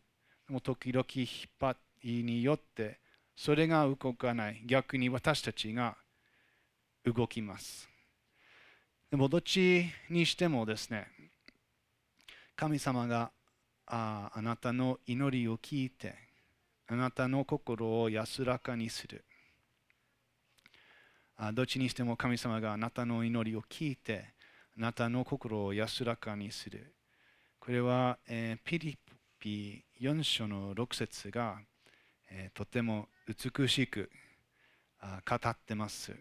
[0.50, 1.28] も時々引っ
[1.60, 3.00] 張りによって
[3.36, 4.62] それが動かない。
[4.68, 5.98] 逆に私たちが
[7.06, 7.90] 動きます。
[9.10, 11.08] でもどっちにしてもですね、
[12.56, 13.32] 神様が
[13.88, 16.14] ああなたの祈りを聞いて、
[16.88, 19.26] あなたの心を安らかにする。
[21.36, 24.36] あどっちにしても神様があなたの祈りを聞いて、
[24.78, 26.94] あなたの心を安らかにする。
[27.60, 29.00] これは、えーピリ
[29.40, 31.60] ピ4章の6節が、
[32.32, 34.10] えーとても美しく
[35.00, 36.13] 語ってます、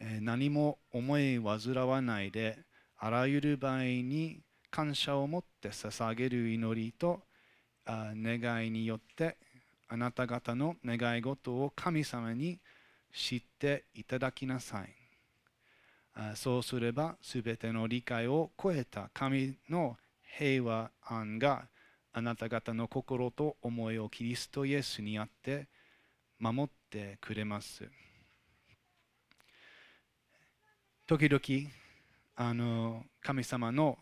[0.00, 2.58] えー何も思い煩わないで
[2.98, 7.22] あらゆる場合に感謝を持って捧げる祈りと
[7.86, 9.36] あ願いによって
[9.88, 12.58] あなた方の願い事を神様に
[13.12, 14.94] 知っていただきなさい。
[16.14, 19.96] あそうすれば、すべての理解を超えた神の
[20.38, 21.68] 平和安が
[22.16, 25.66] あなた方の心と思いをキリストイエスにあって
[26.38, 27.84] 守ってくれます。
[31.08, 31.70] 時々、
[32.36, 33.98] あの神様の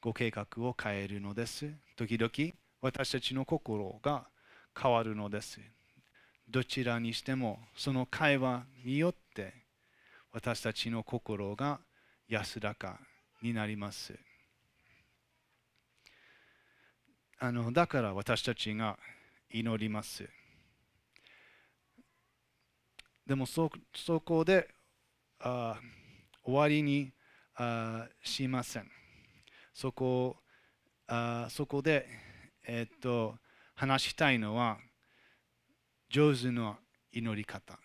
[0.00, 1.68] ご計画を変えるのです。
[1.96, 4.28] 時々、私たちの心が
[4.80, 5.60] 変わるのです。
[6.48, 9.52] どちらにしても、その会話によって、
[10.32, 11.80] 私たちの心が
[12.28, 13.00] 安らか
[13.42, 14.14] になります。
[17.44, 18.96] あのだから私たちが
[19.50, 20.28] 祈ります。
[23.26, 24.68] でもそそこで
[25.40, 25.76] あ
[26.44, 27.10] 終わりに
[27.56, 28.88] あしません。
[29.74, 30.36] そこ
[31.08, 32.06] あそこで、
[32.64, 33.34] えっと
[33.74, 34.78] 話したいのは
[36.10, 36.78] 上手な
[37.10, 37.76] 祈り方。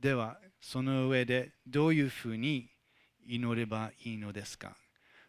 [0.00, 2.70] ではその上でどういうふうに
[3.26, 4.76] 祈ればいいのですか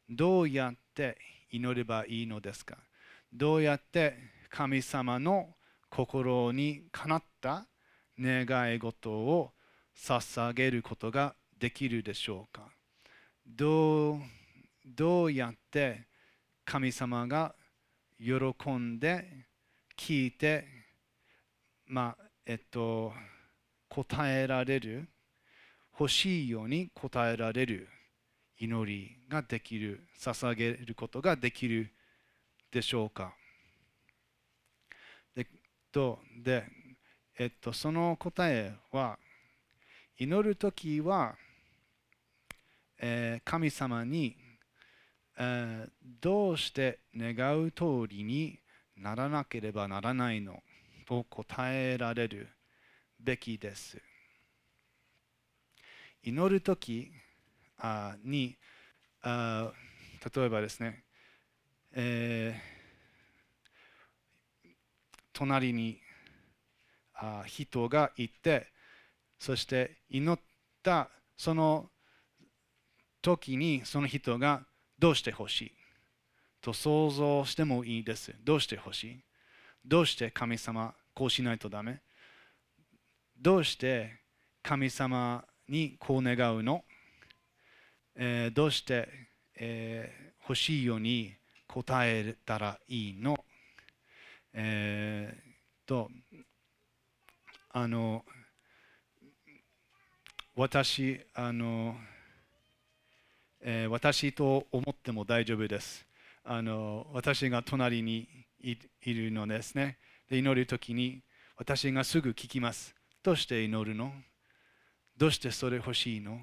[0.08, 2.78] どうやって祈祈ればいいのですか？
[3.32, 4.15] どうやって
[4.50, 5.56] 神様の
[5.89, 7.68] 心にかなった
[8.20, 9.52] 願い事を
[9.96, 12.70] 捧げることができるでしょうか？
[13.48, 14.20] どう
[14.86, 16.08] どうやって
[16.65, 17.56] 神様が
[18.20, 19.26] 喜んで
[19.98, 20.65] 聞いて
[21.88, 23.13] まあえっと
[23.88, 25.08] 答えられる？
[25.98, 27.88] 欲しいように答えられる？
[28.58, 31.91] 祈りができる捧げることができる
[32.72, 33.34] でしょうか
[35.36, 35.48] で
[35.91, 36.65] とで、
[37.38, 39.18] えっと、その答えは
[40.18, 41.36] 祈るときは、
[43.00, 44.38] えー神様に、
[45.38, 45.89] えー
[46.22, 48.60] どうして願う通りに
[48.98, 50.63] ならなければならないの
[51.06, 52.48] と答えられる
[53.20, 54.02] べきです。
[56.24, 57.12] 祈るとき
[57.78, 58.58] あに
[59.22, 59.72] あ
[60.36, 61.04] 例えばですね、
[61.94, 62.76] えー
[65.38, 66.00] 隣に
[67.14, 68.68] あ人がいて
[69.38, 70.42] そして祈っ
[70.82, 71.90] たその
[73.22, 74.62] 時にその人が
[74.98, 75.72] どうしてほしい？
[76.62, 78.34] と想像してもいいです。
[78.46, 79.24] どうしてほしい？
[79.86, 82.00] どうして神様こうしないとダメ？
[83.38, 84.22] どうして
[84.64, 86.86] 神様にこう願うの、
[88.17, 89.10] えーどうして、
[89.56, 91.34] えー欲しいように
[91.67, 93.43] 答えたらいいの、
[94.54, 96.10] えーと
[97.71, 98.23] あの
[100.56, 101.95] 私あの、
[103.61, 106.05] えー私と思っても大丈夫です。
[106.43, 108.28] あの私が隣に
[108.61, 109.97] いいるのですね。
[110.30, 111.24] で祈るときに
[111.57, 112.93] 私がすぐ聞きます。
[113.24, 114.13] どうして祈るの？
[115.18, 116.39] どうしてそれ欲しいの？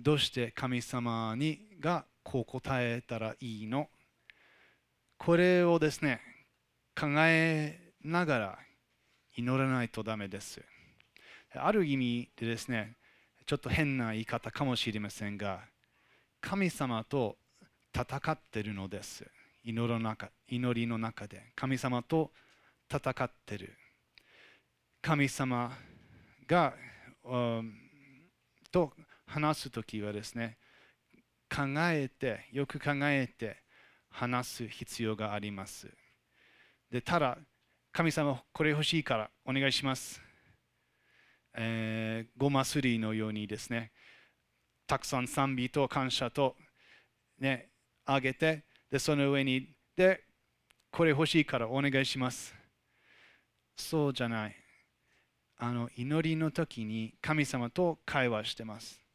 [0.00, 3.88] どうして神様にがこう答えたらいいの？
[5.18, 6.20] これをですね
[6.98, 8.58] 考えながら
[9.36, 10.62] 祈らないとダメです。
[11.52, 12.96] ある意味でですね
[13.44, 15.62] ちょっと変な言い方かもしれませんが
[16.40, 17.36] 神様と
[17.92, 19.26] 戦ってるのです。
[19.64, 21.42] 祈りの中祈りの中で。
[21.56, 22.30] 神様と
[22.88, 23.76] 戦ってる。
[25.02, 25.72] 神様
[26.46, 26.74] が、
[27.24, 27.74] うん
[28.70, 28.92] と
[29.28, 30.56] 話すときはですね
[31.54, 33.62] 考えてよく考えて
[34.10, 35.88] 話す必要があります。
[36.90, 37.38] でただ
[37.92, 40.22] 神様これ欲しいからお願いします、
[41.54, 43.92] えーごますりのようにですね
[44.86, 46.56] たくさん賛美と感謝と
[47.38, 47.68] ね
[48.06, 50.22] あげてでその上にで
[50.90, 52.54] これ欲しいからお願いします。
[53.76, 54.56] そうじゃない。
[55.58, 59.07] あの祈りの時に神様と会話してます。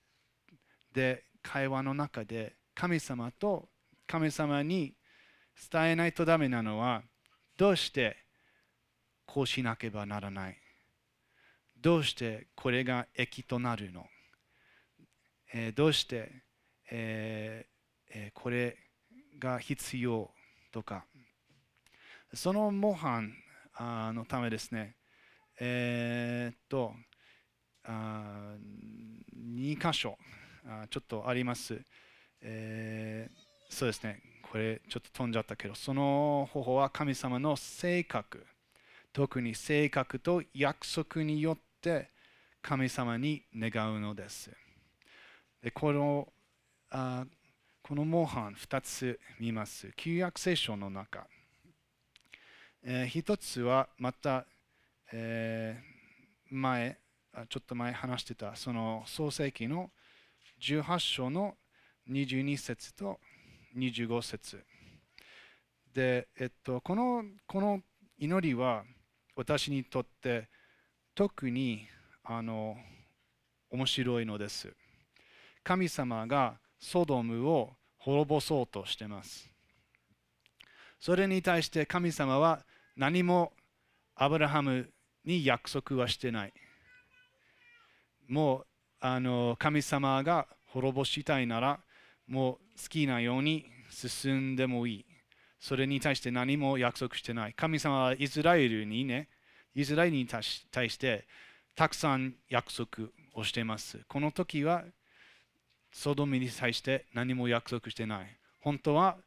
[0.93, 3.69] で会話の中で神様と
[4.07, 4.93] 神様に
[5.71, 7.03] 伝えないとダメなのは
[7.57, 8.17] どうして
[9.25, 10.57] こうしなければならない？
[11.79, 14.05] どうしてこれが益となるの、
[15.53, 16.31] えーどうして、
[16.89, 18.77] えーえーこれ
[19.39, 20.31] が必要
[20.71, 21.05] とか？
[22.33, 23.33] その模範
[23.79, 24.95] のためですね。
[25.59, 26.93] えーっと
[27.83, 28.55] あ
[29.35, 30.17] 2箇所。
[30.65, 31.81] あちょっとあります、
[32.41, 38.45] えーそうですね、これちょっと飛んじゃったけど、その方法は神様の性格、
[39.11, 42.11] 特に性格と約束によって
[42.61, 44.51] 神様に願うのです。
[45.63, 46.27] でこの
[46.91, 47.25] あ
[47.81, 49.91] この模範2つ見ます。
[49.95, 51.25] 旧約聖書の中。
[52.83, 54.45] えー一つはまた、
[55.11, 56.99] えー前、
[57.49, 59.89] ちょっと前話してた、その創世記の
[60.63, 61.55] 18章の
[62.09, 63.19] 22節と
[63.75, 64.63] 25節
[65.93, 67.81] で、えっと、このこの
[68.17, 68.85] 祈りは
[69.35, 70.47] 私にとって
[71.15, 71.85] 特に
[72.23, 72.77] あの
[73.71, 74.73] 面白いのです。
[75.65, 79.49] 神様がソドムを滅ぼそうとしています。
[80.97, 82.61] それに対して神様は
[82.95, 83.51] 何も
[84.15, 84.89] アブラハム
[85.25, 86.53] に約束はしてない。
[88.29, 88.67] もう
[89.05, 91.81] あの神様が滅ぼしたいなら
[92.25, 95.05] もう好きなように進んでもいい。
[95.59, 97.53] それに対して何も約束してない。
[97.53, 99.27] 神様はイスラエルにね、
[99.75, 101.27] イスラエルに対して
[101.75, 103.99] たくさん約束をしています。
[104.07, 104.85] この時は
[105.91, 108.37] ソドムに対して何も約束してない。
[108.61, 109.17] 本当は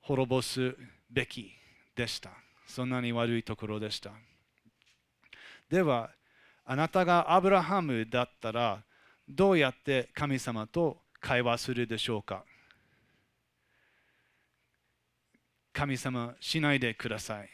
[0.00, 0.74] 滅ぼす
[1.10, 1.52] べき
[1.94, 2.30] でした。
[2.66, 4.10] そんなに悪いところでした。
[5.68, 6.08] では、
[6.64, 8.84] あなたがアブラハムだったら、
[9.28, 12.44] どうやって神様と会話するでしょうか？
[15.72, 17.50] 神様、しないでください。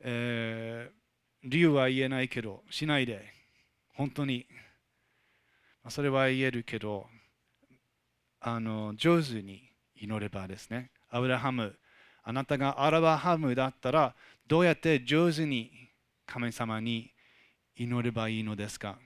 [0.00, 1.00] えー
[1.42, 3.32] 理由は言えないけど、しないで。
[3.94, 4.46] 本当に。
[5.88, 7.06] それは言えるけど、
[8.40, 9.62] あの上手に
[9.96, 10.90] 祈ればですね。
[11.08, 11.74] アブラハム、
[12.22, 14.14] あなたがアブラハムだったら、
[14.46, 15.70] どうやって上手に
[16.26, 17.10] 神様に
[17.74, 18.98] 祈ればいいのですか？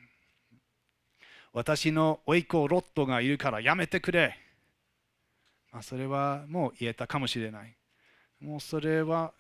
[1.55, 4.37] 私の甥っ子ロットがいるからやめてくれ。
[5.73, 7.75] まあ、それはもう言えたかもしれない。
[8.41, 9.33] もうそれは、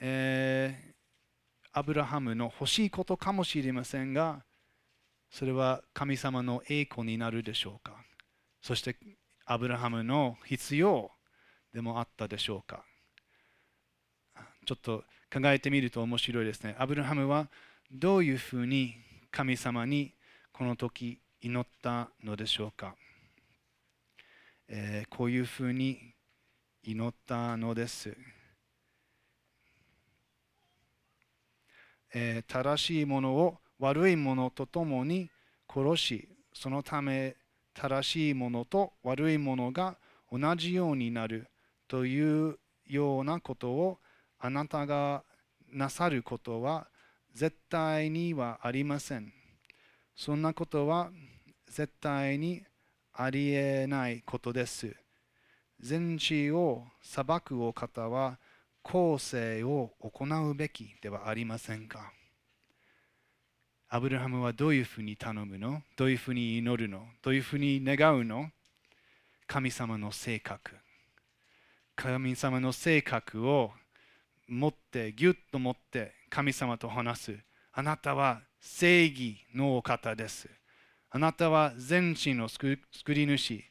[0.00, 0.98] えー
[1.78, 4.42] アブラハムの欲しいことかもしれませんが、
[5.30, 7.92] それは神様の栄光になるでしょうか
[8.62, 8.96] そして
[9.44, 11.10] アブラハムの必要
[11.72, 12.84] でもあったでしょうか
[14.66, 16.74] ちょっと考えてみると面白いですね。
[16.78, 17.48] アブラハムは
[17.92, 18.94] どういうふうに
[19.30, 20.14] 神様に
[20.52, 22.96] この時祈ったのでしょうか、
[24.66, 26.14] えーこういうふうに
[26.82, 28.16] 祈ったのです。
[32.12, 35.30] えー正しいものを悪いものとともに
[35.72, 37.36] 殺し、そのため
[37.72, 39.96] 正しいものと悪いものが
[40.32, 41.46] 同じようになる
[41.86, 43.98] というようなことを
[44.40, 45.22] あなたが
[45.72, 46.88] なさることは
[47.32, 49.37] 絶対にはありません。
[50.18, 51.12] そんなことは
[51.70, 52.64] 絶対に
[53.12, 54.96] ありえないことです。
[55.78, 58.40] 全地を裁くお方は
[58.82, 62.10] 公正を行うべきではありませんか
[63.88, 65.82] アブラハムはどういうふうに頼むの？
[65.96, 67.06] どういうふうに祈るの？
[67.22, 68.50] どういうふうに願うの？
[69.46, 70.72] 神様の性格。
[71.94, 73.70] 神様の性格を
[74.48, 77.38] 持って、ぎゅっと持って神様と話す。
[77.72, 80.48] あなたは正義のお方です。
[81.10, 83.64] あなたは全地の救救り主、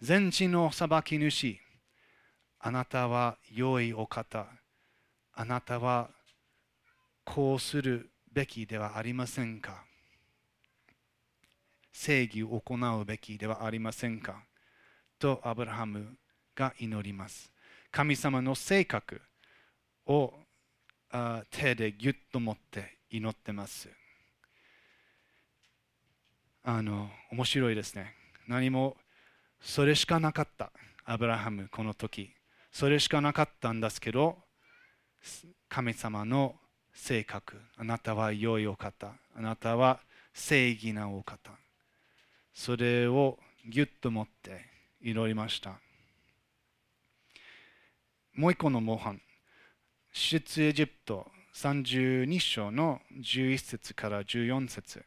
[0.00, 1.58] 全地の裁き主。
[2.58, 4.46] あなたは良いお方。
[5.34, 6.10] あなたは
[7.24, 9.84] こうするべきではありませんか
[11.92, 14.44] 正義を行うべきではありませんか
[15.18, 16.16] とアブラハム
[16.54, 17.52] が祈ります。
[17.90, 19.20] 神様の性格
[20.06, 20.32] を
[21.50, 23.88] 手でぎゅっと持って祈ってます。
[26.64, 28.14] あの面白いですね。
[28.46, 28.96] 何も
[29.60, 30.70] それしかなかった。
[31.04, 32.30] アブラハムこの時。
[32.70, 34.38] それしかなかったんですけど
[35.68, 36.54] 神様の
[36.94, 37.60] 性格。
[37.76, 39.12] あなたは良いお方。
[39.36, 40.00] あなたは
[40.32, 41.50] 正義なお方。
[42.54, 43.38] それを
[43.68, 44.64] ぎゅっと持って
[45.02, 45.80] 祈りました。
[48.34, 49.20] もう一個の模範。
[50.12, 51.26] 出エジプト。
[51.54, 55.04] 32章の11節から14節、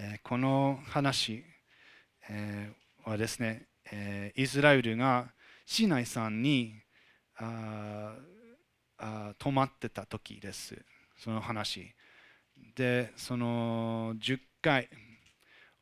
[0.00, 1.42] えこの話、
[2.28, 2.70] え
[3.04, 5.32] はですね、えイスラエルが
[5.66, 6.72] シナイ山に
[7.34, 10.80] あーあー泊まってた時です。
[11.16, 11.92] その話。
[12.76, 14.88] でその10回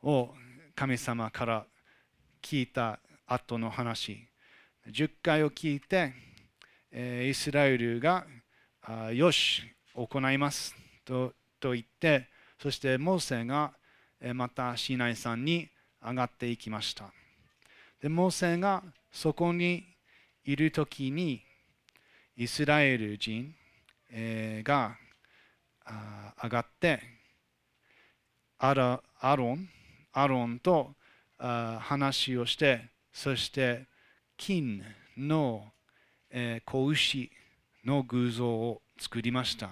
[0.02, 0.30] を
[0.74, 1.66] 神様から
[2.40, 4.30] 聞いた後の話。
[4.88, 6.14] 10回を聞いて、
[6.90, 8.24] えイスラエルが
[8.80, 9.62] あよし
[9.94, 10.74] 行います。
[11.04, 13.74] とと言ってそしてモーセが
[14.34, 15.68] またシナイ山に
[16.02, 17.12] 上がっていきました。
[18.00, 19.84] でモーセがそこに
[20.44, 21.42] いるときに
[22.36, 23.54] イスラエル人、
[24.62, 24.96] が
[26.42, 27.02] 上がって
[28.58, 29.02] アロ
[29.54, 29.68] ン
[30.12, 30.94] アロンと
[31.38, 33.86] 話をしてそして
[34.36, 34.82] 金
[35.16, 35.72] の、
[36.64, 37.30] 子牛
[37.84, 39.70] の偶像を作りました。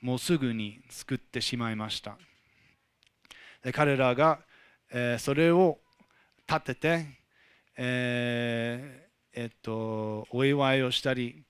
[0.00, 2.16] もうすぐに作ってしまいました。
[3.72, 4.40] 彼らが、
[4.90, 5.78] えそれを
[6.48, 7.06] 立てて、
[7.76, 11.44] えーえっと、お祝いをしたり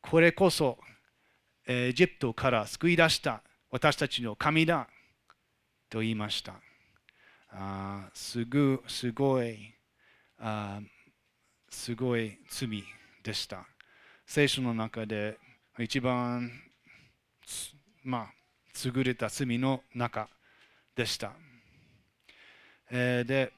[0.00, 0.78] これこそ、
[1.66, 4.88] エジプトから救い出した私たちの神だ
[5.88, 6.54] と言いました。
[7.50, 9.74] あすぐすごい
[10.38, 10.80] あ
[11.68, 12.82] すごい罪
[13.22, 13.66] でした。
[14.26, 15.38] 聖書の中で
[15.78, 16.50] 一番
[18.02, 18.32] まあ
[18.84, 20.28] 優れた罪の中
[20.94, 21.32] でした、
[22.90, 23.52] えで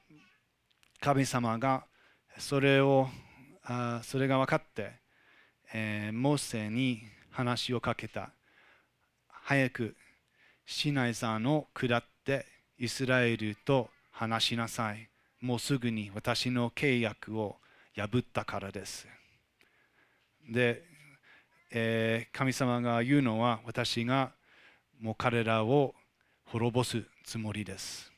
[0.99, 1.85] 神様が
[2.37, 3.07] それを
[3.63, 4.91] あそれが分かって、
[5.73, 8.31] えモーセに話をかけた。
[9.27, 9.95] 早く
[10.65, 12.45] シナイ山を下って
[12.77, 15.09] イスラエルと話しなさい。
[15.41, 17.57] もうすぐに私の契約を
[17.95, 19.07] 破ったからです。
[20.49, 20.83] で、
[21.71, 24.31] えー神様が言うのは私が
[24.99, 25.95] もう彼らを
[26.53, 28.11] 滅ぼすつもりです。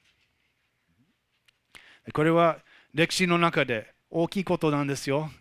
[2.13, 2.57] これは
[2.93, 5.31] 歴史の中で大きいことなんですよ。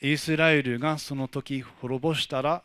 [0.00, 2.64] イスラエルがその時滅ぼしたら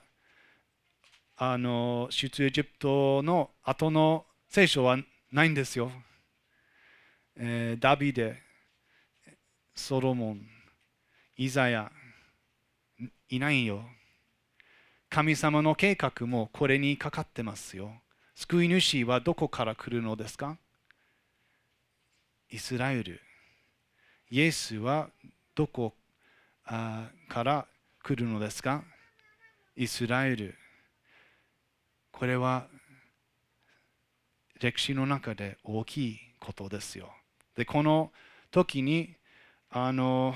[1.37, 4.97] あの出エジプトの後の聖書は
[5.31, 5.91] ないんですよ、
[7.37, 8.41] えーダビデ
[9.75, 10.41] ソロモン
[11.37, 11.91] イザヤ
[13.29, 13.83] いないよ。
[15.07, 17.93] 神様の計画もこれにかかってますよ。
[18.39, 20.57] 救い主はどこから来るのですか？
[22.49, 23.19] イスラエル。
[24.31, 25.09] イエスは
[25.55, 25.93] どこ
[26.65, 27.67] から
[28.01, 28.85] 来るのですか？
[29.75, 30.55] イスラエル。
[32.13, 32.67] これは
[34.61, 37.09] 歴史の中で大きいことですよ。
[37.57, 38.09] でこの
[38.51, 39.15] 時に
[39.69, 40.33] あの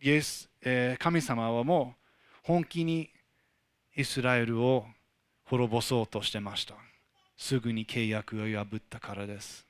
[0.00, 2.06] イエス、えー神様はもう
[2.44, 3.10] 本気に
[3.96, 4.86] イスラエルを
[5.50, 6.74] 滅ぼそうとしてました。
[7.36, 9.66] すぐに契約を破ったからです。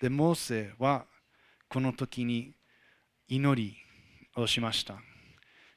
[0.00, 1.04] でモーセは
[1.68, 2.54] この時に
[3.28, 3.76] 祈り
[4.34, 4.94] をしました。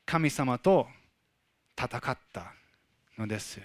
[0.05, 0.87] 神様と
[1.77, 2.53] 戦った
[3.17, 3.59] のです、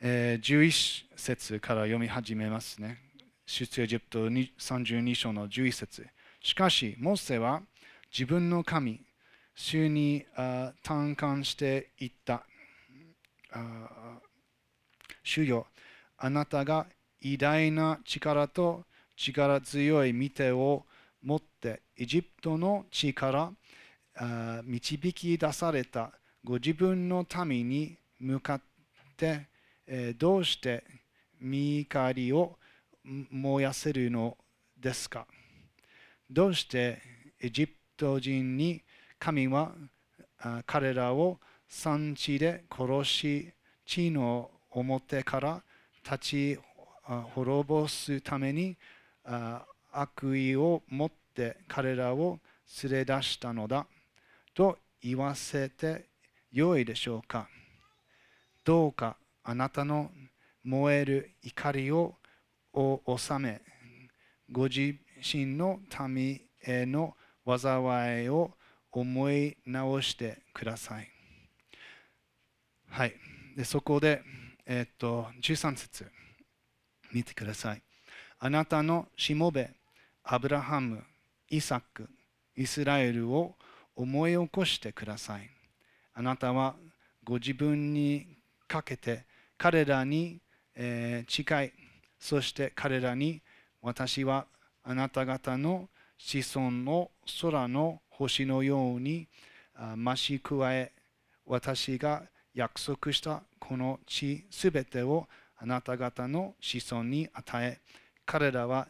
[0.00, 2.98] えー11節から読み始めますね。
[3.46, 6.08] 出エジプト32章の11節。
[6.42, 7.62] しかしモーセは
[8.12, 9.00] 自分の神
[9.54, 12.44] 主にあ嘆願していった。
[15.22, 15.66] 主よ
[16.18, 16.86] あなたが
[17.20, 18.84] 偉大な力と
[19.16, 20.84] 力強い見てを
[21.22, 23.52] 持ってエジプトの地か
[24.16, 26.12] ら導き出された。
[26.44, 28.60] ご自分の民に向かっ
[29.16, 29.46] て、
[30.18, 30.82] どうして
[31.40, 32.58] 見怒りを
[33.04, 34.36] 燃やせるの
[34.76, 35.26] ですか？
[36.28, 37.00] どうして
[37.40, 38.82] エジプト人に
[39.22, 39.70] 神は
[40.66, 43.52] 彼らを産地で殺し
[43.86, 45.62] 地の表から
[46.04, 46.58] 立ち
[47.06, 48.76] 滅ぼすために
[49.92, 52.40] 悪意を持って彼らを
[52.82, 53.86] 連れ出したのだ
[54.54, 56.06] と言わせて
[56.50, 57.46] よいでしょうか。
[58.64, 60.10] どうかあなたの
[60.64, 62.16] 燃える怒りを
[62.74, 63.60] 収め
[64.50, 67.14] ご自身の民への
[67.46, 68.50] 災いを
[68.92, 71.08] 思い直してください。
[72.88, 73.14] はい。
[73.56, 74.22] でそこで、
[74.66, 76.06] えっと、13節
[77.12, 77.82] 見てください。
[78.38, 79.70] あなたのしもべ、
[80.24, 81.02] アブラハム、
[81.48, 82.08] イサク、
[82.56, 83.54] イスラエルを
[83.96, 85.50] 思い起こしてください。
[86.14, 86.74] あなたは
[87.24, 88.26] ご自分に
[88.68, 89.24] かけて
[89.56, 90.40] 彼らに、
[90.74, 91.72] えー近い、
[92.18, 93.40] そして彼らに
[93.80, 94.46] 私は
[94.82, 95.88] あなた方の
[96.18, 99.26] 子孫の空の星のように
[99.74, 100.92] あ増し加え
[101.44, 102.22] 私が
[102.54, 107.80] 約束したこの地すべてをあなた方の子孫に与え
[108.24, 108.88] 彼らは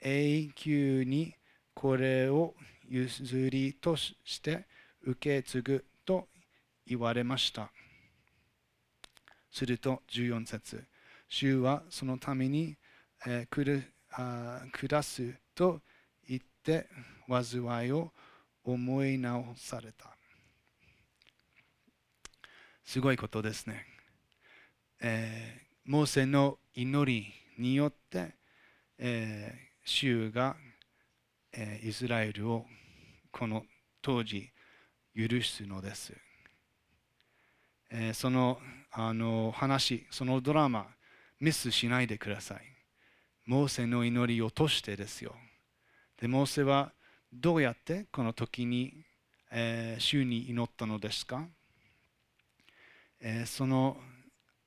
[0.00, 1.34] 永久に
[1.74, 2.54] これを
[2.88, 4.66] 譲りとして
[5.02, 6.28] 受け継ぐと
[6.86, 7.70] 言われました。
[9.50, 10.84] すると14節。
[11.28, 12.76] 主はそのために、
[13.26, 15.80] えーくるあ下すと
[16.28, 16.88] 言って
[17.28, 18.12] 災いを
[18.64, 20.16] 思い直された
[22.84, 23.86] すごいことですね、
[25.00, 28.34] えーモーセの祈りによって、
[28.98, 30.56] えー主が、
[31.52, 32.66] えーイスラエルを
[33.32, 33.64] この
[34.02, 34.50] 当時
[35.16, 36.12] 許すのです。
[37.90, 38.58] えーその
[38.92, 40.86] あの話、そのドラマ、
[41.40, 42.60] ミスしないでください。
[43.46, 45.34] モーセの祈りを通してですよ。
[46.20, 46.92] で、モーセは
[47.32, 48.92] どうやってこの時に、
[49.50, 51.46] えー主に祈ったのですか、
[53.20, 53.96] えーその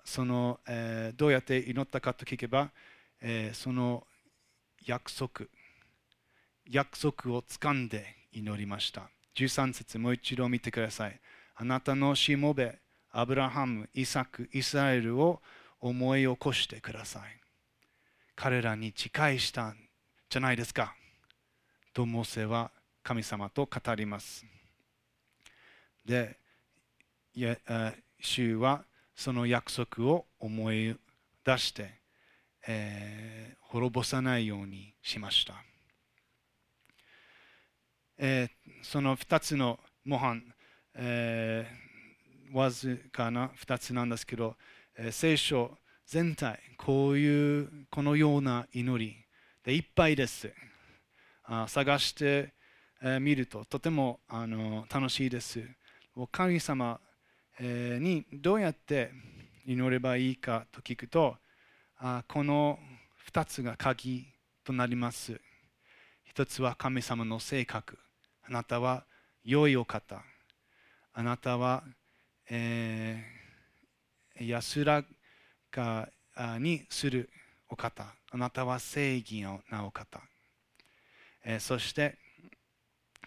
[0.05, 2.72] その、えーどうやって祈ったかと聞けば、
[3.22, 4.05] えーその
[4.86, 5.45] 約束、
[6.70, 9.09] 約束を掴んで祈りました。
[9.36, 11.20] 13節もう一度見てください。
[11.55, 12.80] あなたのしもべ、
[13.11, 15.41] アブラハム、イサク、イスラエルを
[15.80, 17.24] 思い起こしてください。
[18.36, 19.78] 彼らに誓いしたん
[20.30, 20.95] じゃないですか？
[21.94, 22.72] とモーセは
[23.04, 24.46] 神様と語ります。
[26.06, 26.38] で、
[27.34, 28.84] いやあ主は
[29.16, 30.96] その約束を思い
[31.44, 31.91] 出して、
[32.68, 35.56] えー滅ぼさないようにしました。
[38.18, 38.50] えー
[38.84, 40.44] その2つの模範、
[40.96, 44.56] えーわずかな2つなんですけど、
[44.96, 49.16] えー聖書全体、こういう、このような祈り
[49.64, 50.54] でいっぱいです。
[51.68, 52.54] 探して
[53.06, 54.22] えー見るととても
[54.89, 55.62] 楽しいです。
[56.32, 57.02] 神様、
[57.60, 59.12] にどうやって
[59.66, 61.36] 祈ればいいかと聞くと、
[62.30, 62.80] この
[63.30, 64.26] 2つが鍵
[64.64, 65.39] となります。
[66.24, 68.00] 一つは神様の性格。
[68.48, 69.06] あなたは
[69.44, 70.24] 良いお方。
[71.14, 71.84] あなたは、
[72.50, 75.04] えー安ら
[75.70, 76.10] か
[76.58, 77.30] にする
[77.70, 78.16] お方。
[78.32, 80.22] あなたは正義なお方。
[81.44, 82.18] えーそして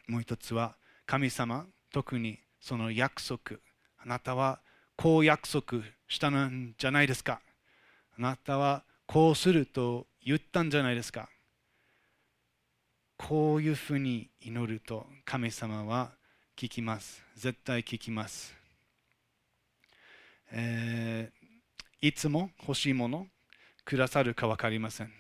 [0.09, 3.59] もう一つは神様、特にその約束。
[3.99, 4.61] あなたは
[4.97, 7.41] こう約束したんじゃないですか。
[8.19, 11.29] あなたはこうすると言ったんじゃないですか。
[13.17, 16.13] こういうふうに祈ると神様は
[16.57, 17.23] 聞きます。
[17.35, 18.55] 絶対聞きます。
[20.51, 21.47] えー
[22.03, 23.27] いつも欲しいもの
[23.85, 25.13] くださるか分かりません。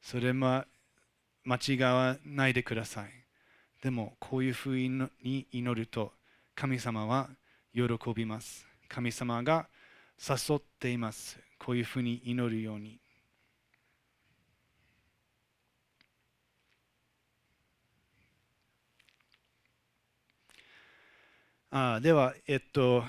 [0.00, 0.66] それは
[1.46, 3.10] 間違わないでください。
[3.80, 6.12] でもこういうふうに祈ると
[6.56, 7.30] 神様は
[7.72, 7.82] 喜
[8.14, 8.66] びます。
[8.88, 9.68] 神様が
[10.18, 11.38] 誘っています。
[11.58, 12.98] こういうふうに祈るように。
[21.70, 23.04] あでは、えっと、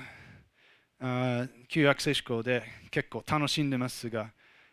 [1.00, 4.30] あ旧約聖書で結構楽しんでますが、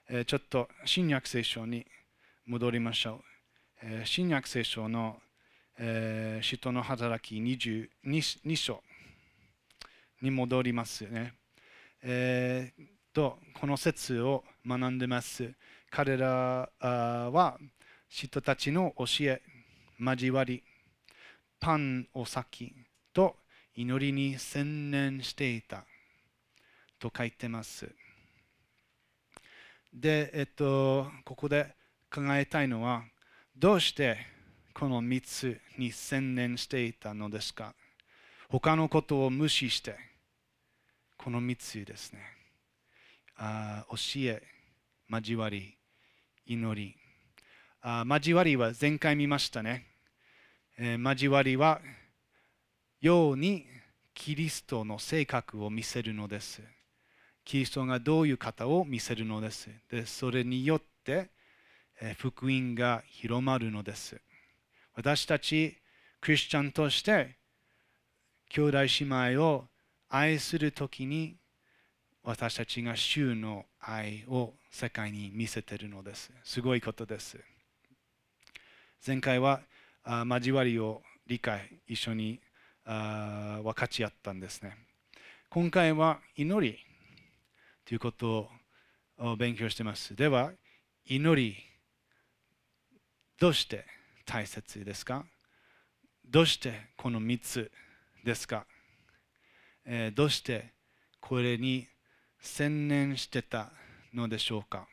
[0.07, 1.85] えーちょっと新約聖書に
[2.45, 3.34] 戻りましょう。
[4.03, 5.17] 新約聖書の、
[5.77, 8.81] えー使徒の働き 22, 章
[10.23, 11.33] に戻りますね。
[12.01, 12.83] えー
[13.13, 15.53] と、この説を学んでます。
[15.91, 17.59] 彼らは
[18.09, 19.43] 人たちの教え、
[19.99, 20.63] 交わり、
[21.59, 22.73] パンを先
[23.13, 23.35] と
[23.75, 25.85] 祈りに専念していた
[26.97, 27.87] と書いてます。
[29.93, 31.75] で、えっと、ここで
[32.11, 33.03] 考えたいのは、
[33.57, 34.17] どうして
[34.73, 37.73] この3つに専念していたのですか？
[38.49, 39.95] 他のことを無視して、
[41.17, 42.19] この3つですね。
[43.37, 44.43] あ教え、
[45.09, 45.77] 交わり、
[46.45, 46.97] 祈り。
[47.81, 49.85] あ交わりは前回見ましたね。
[50.77, 51.79] えー交わりは、
[52.99, 53.65] ように
[54.13, 56.61] キリストの性格を見せるのです。
[57.45, 59.69] キリストがどういう方を見せるのです。
[59.89, 61.29] でそれによって、
[62.17, 64.19] 福音が広まるのです。
[64.95, 65.77] 私たち
[66.21, 67.35] クリスチャンとして
[68.49, 69.65] 兄弟姉妹を
[70.09, 71.35] 愛するときに
[72.23, 76.31] 私たちが主の愛を世界に見せているのです。
[76.43, 77.39] すごいことです。
[79.05, 79.61] 前回は
[80.27, 82.39] 交わりを理解、一緒に
[82.83, 84.77] 分かち合ったんですね。
[85.49, 86.77] 今回は祈り
[87.85, 88.49] ということ
[89.17, 90.15] を勉強しています。
[90.15, 90.51] では、
[91.05, 91.55] 祈り、
[93.39, 93.85] どうして
[94.25, 95.25] 大切ですか？
[96.25, 97.71] どうしてこの3つ
[98.23, 98.65] ですか、
[99.85, 100.73] えーどうして
[101.19, 101.87] これに
[102.39, 103.71] 専念してた
[104.13, 104.87] のでしょうか？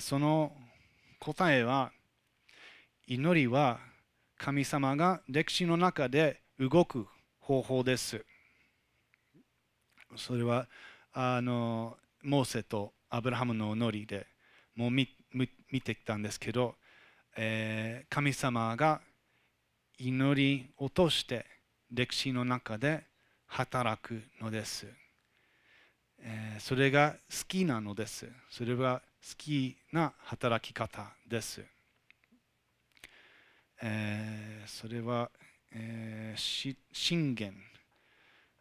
[0.00, 0.52] その
[1.18, 1.92] 答えは
[3.06, 3.80] 祈りは
[4.38, 7.06] 神様が歴史の中で動く
[7.38, 8.24] 方法です。
[10.16, 10.66] それは
[11.12, 14.26] あのモーセとアブラハムの祈りで
[14.74, 15.08] もう見
[15.70, 16.76] 見てきたんですけど、
[17.36, 19.00] えー神様が
[19.98, 21.46] 祈りを通して
[21.92, 23.04] 歴史の中で
[23.46, 24.86] 働くのです。
[26.18, 28.28] えーそれが好きなのです。
[28.50, 31.62] それは好きな働き方です。
[33.82, 35.30] えーそれは、
[35.72, 37.54] えー信玄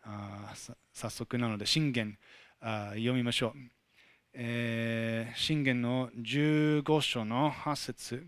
[0.03, 0.53] あ
[0.93, 2.17] 早速なので信玄
[2.61, 3.78] あ読みましょう。
[4.33, 8.27] えー信玄の15章の8節、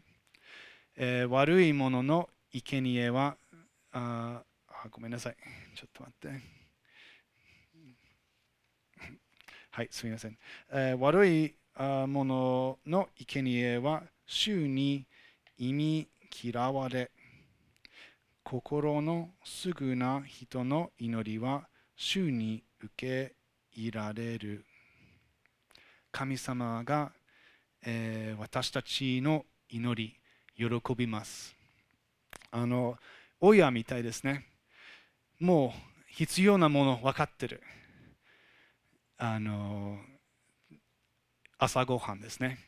[0.95, 3.37] えー悪い者の生贄は
[3.91, 5.35] ああごめんなさい。
[5.75, 6.61] ちょっと待って。
[9.71, 10.37] はいすみません、
[10.71, 15.05] えー悪いあー者の生贄は主に
[15.57, 16.07] 意味
[16.43, 17.11] 嫌われ。
[18.43, 23.35] 心のすぐな人の祈りは主に受け
[23.71, 24.65] 入られる。
[26.11, 27.11] 神様が、
[27.83, 30.13] えー私たちの祈
[30.57, 31.55] り喜びます。
[32.51, 32.97] あの
[33.39, 34.45] 親みたいですね。
[35.39, 35.71] もう
[36.07, 37.61] 必要なもの分かってる。
[39.17, 39.97] あの
[41.57, 42.59] 朝ごはんですね。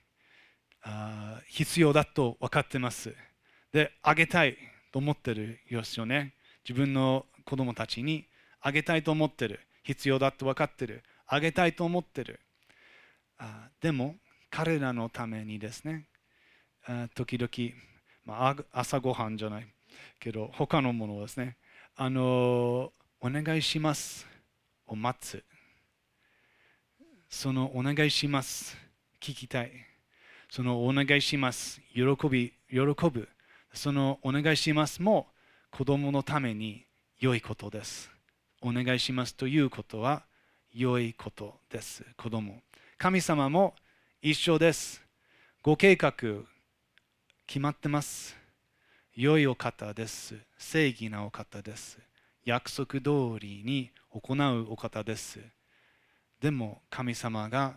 [0.84, 3.16] あ必要だと分かってます。
[3.72, 4.58] であげたい
[4.92, 6.34] と思ってるよしよね。
[6.68, 8.26] 自分の子供たちに
[8.62, 9.60] あげたいと思ってる。
[9.84, 11.04] 必要だと分かってる。
[11.28, 12.40] あげたいと思ってる。
[13.38, 14.16] あでも
[14.50, 16.08] 彼らのためにですね
[16.86, 17.74] あ時々、
[18.26, 19.68] ま、朝ごはんじゃない
[20.20, 21.58] けど他のものですね
[21.96, 24.28] あのお願いします
[24.88, 25.44] を待つ。
[27.30, 28.78] そのお願いします
[29.22, 29.72] 聞きたい。
[30.50, 32.80] そのお願いします喜び喜
[33.10, 33.30] ぶ。
[33.74, 35.28] そのお願いしますも
[35.72, 36.86] 子供のために
[37.20, 38.12] 良いことです。
[38.62, 40.24] お願いしますということは
[40.74, 42.62] 良いことです子供。
[42.98, 43.76] 神様も
[44.22, 45.02] 一緒です。
[45.62, 46.14] ご計画
[47.46, 48.36] 決まってます。
[49.16, 50.36] 良いお方です。
[50.58, 52.00] 正義なお方です。
[52.46, 55.40] 約束通りに行うお方です。
[56.40, 57.76] でも神様が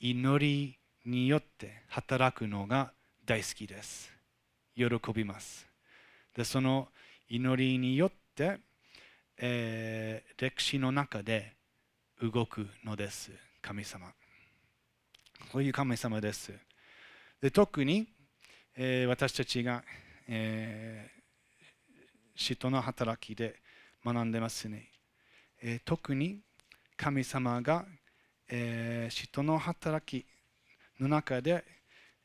[0.00, 2.92] 祈りによって働くのが
[3.26, 4.12] 大好きです。
[4.74, 5.66] 喜びます。
[6.34, 6.88] でその
[7.28, 8.58] 祈りによって、
[9.38, 11.52] えー歴史の中で
[12.20, 13.30] 動くのです。
[13.60, 14.12] 神様。
[15.52, 16.50] そういう神様です
[17.42, 18.08] で特に、
[18.74, 19.84] えー私たちが、
[20.26, 21.22] えー
[22.34, 23.56] 使徒の働きで
[24.02, 24.88] 学んでますね、
[25.62, 26.40] えー特に
[26.96, 27.84] 神様が、
[28.48, 30.24] えー使徒の働き
[30.98, 31.64] の中で、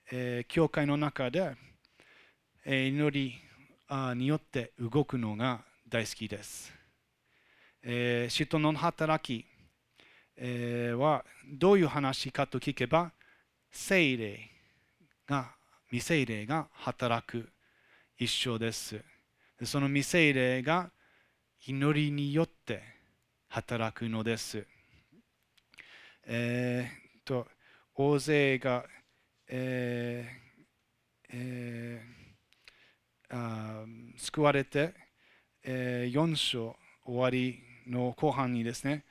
[0.10, 1.54] えー教会の中で、
[2.64, 3.36] えー祈り
[4.16, 6.72] によって動くのが大好きです。
[7.84, 9.46] えー使徒の働き、
[10.38, 13.12] えーはどういう話かと聞けば、
[13.80, 14.40] 聖霊
[15.28, 15.56] が、
[15.92, 17.48] 未聖霊が働く
[18.18, 19.00] 一緒です。
[19.64, 20.90] その未聖霊が
[21.66, 22.82] 祈りによって
[23.48, 24.66] 働くのです。
[26.26, 27.48] えーっと、
[27.94, 28.84] 大勢が、
[29.48, 33.86] えーえーあ
[34.18, 34.94] 救われて、
[35.64, 36.76] え4章
[37.06, 39.06] 終わりの後半にですね、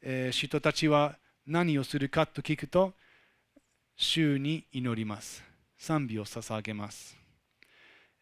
[0.00, 2.94] えー人たちは何をするかと聞くと、
[3.96, 5.42] 主に祈ります。
[5.76, 7.16] 賛美を捧げます。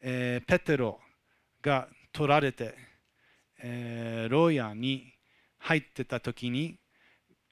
[0.00, 0.98] えーペテロ
[1.62, 2.74] が取られて、
[3.62, 5.12] えー牢屋に
[5.58, 6.78] 入ってた時に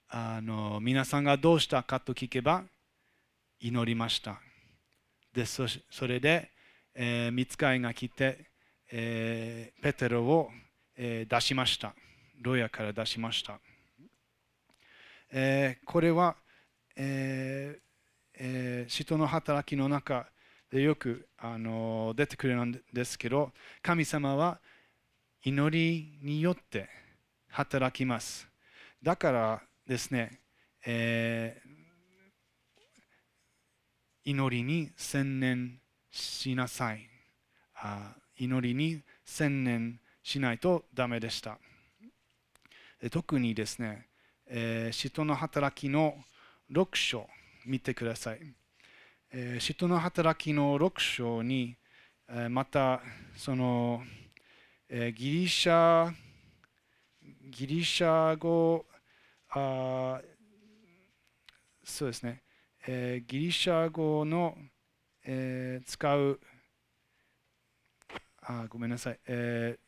[0.09, 2.65] あの皆さんがどうしたかと聞けば
[3.61, 4.41] 祈りました。
[5.33, 6.51] でそそれで、
[6.95, 8.47] えー、見つかいが来て、
[8.91, 10.51] えーペテロを、
[10.97, 11.95] えー出しました。
[12.43, 13.61] 牢屋から出しました。
[15.31, 16.37] えーこれは、
[16.97, 17.88] えー
[18.39, 20.27] えー人の働きの中
[20.71, 24.61] でよくあの出てくるんですけど神様は
[25.43, 26.89] 祈りによって
[27.51, 28.49] 働きます。
[29.03, 30.41] だからですね、
[30.87, 31.79] えー
[34.25, 35.81] 祈りに専念
[36.11, 37.09] しなさい。
[37.77, 41.59] あ祈りに専念しないとダメでした。
[43.11, 44.07] 特にですね、
[44.47, 46.15] えー、使徒の働きの
[46.71, 47.27] 6章。
[47.69, 48.41] 見てください。
[49.33, 51.77] えー使徒の働きの6章に、
[52.31, 53.03] えまた
[53.37, 54.03] その、
[54.89, 56.13] えギリシャ
[57.51, 58.87] ギリシャ語
[59.51, 60.21] あ
[61.85, 62.43] そうですね、
[62.87, 64.57] えーギリシャ語の、
[65.25, 66.41] えー使う
[68.43, 69.79] あごめんなさい、え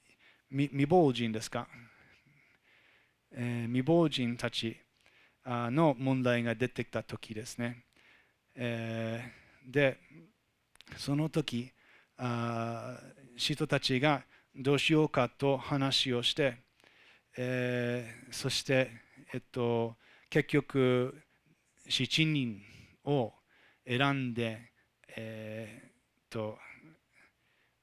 [0.52, 1.66] ー未亡人ですか、
[3.32, 4.76] えー未亡人たち。
[5.70, 7.84] の問題が出てきた時ですね。
[8.54, 9.98] えーで、
[10.96, 11.70] その時
[12.16, 12.98] あ
[13.36, 14.22] 人たちが
[14.56, 16.56] どうしようかと話をして、
[17.36, 18.90] えーそして、
[19.32, 19.96] えっと、
[20.28, 21.22] 結局、
[21.88, 22.62] 7人
[23.04, 23.32] を、
[23.86, 24.70] 選んで、
[25.16, 26.56] えー、と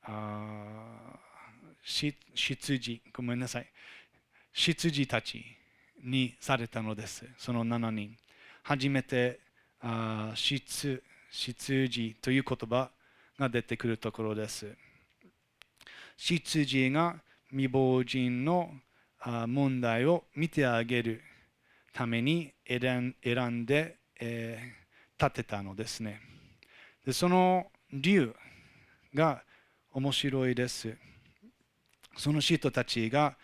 [0.03, 1.20] あ
[1.84, 3.68] し羊、ごめんなさい、
[4.53, 5.43] 羊たち
[6.04, 8.18] にされたのです、その7人。
[8.64, 9.39] 初めて
[9.80, 12.89] あ羊という言葉
[13.39, 14.76] が出てくるところです。
[16.18, 18.72] 羊が未亡人の
[19.48, 21.22] 問題を見てあげる
[21.93, 23.16] ために選
[23.50, 26.20] んで、えー、立てたのですね
[27.06, 27.14] で。
[27.14, 28.36] その理由
[29.14, 29.43] が
[29.93, 30.95] 面白いです。
[32.18, 33.38] その人たちが、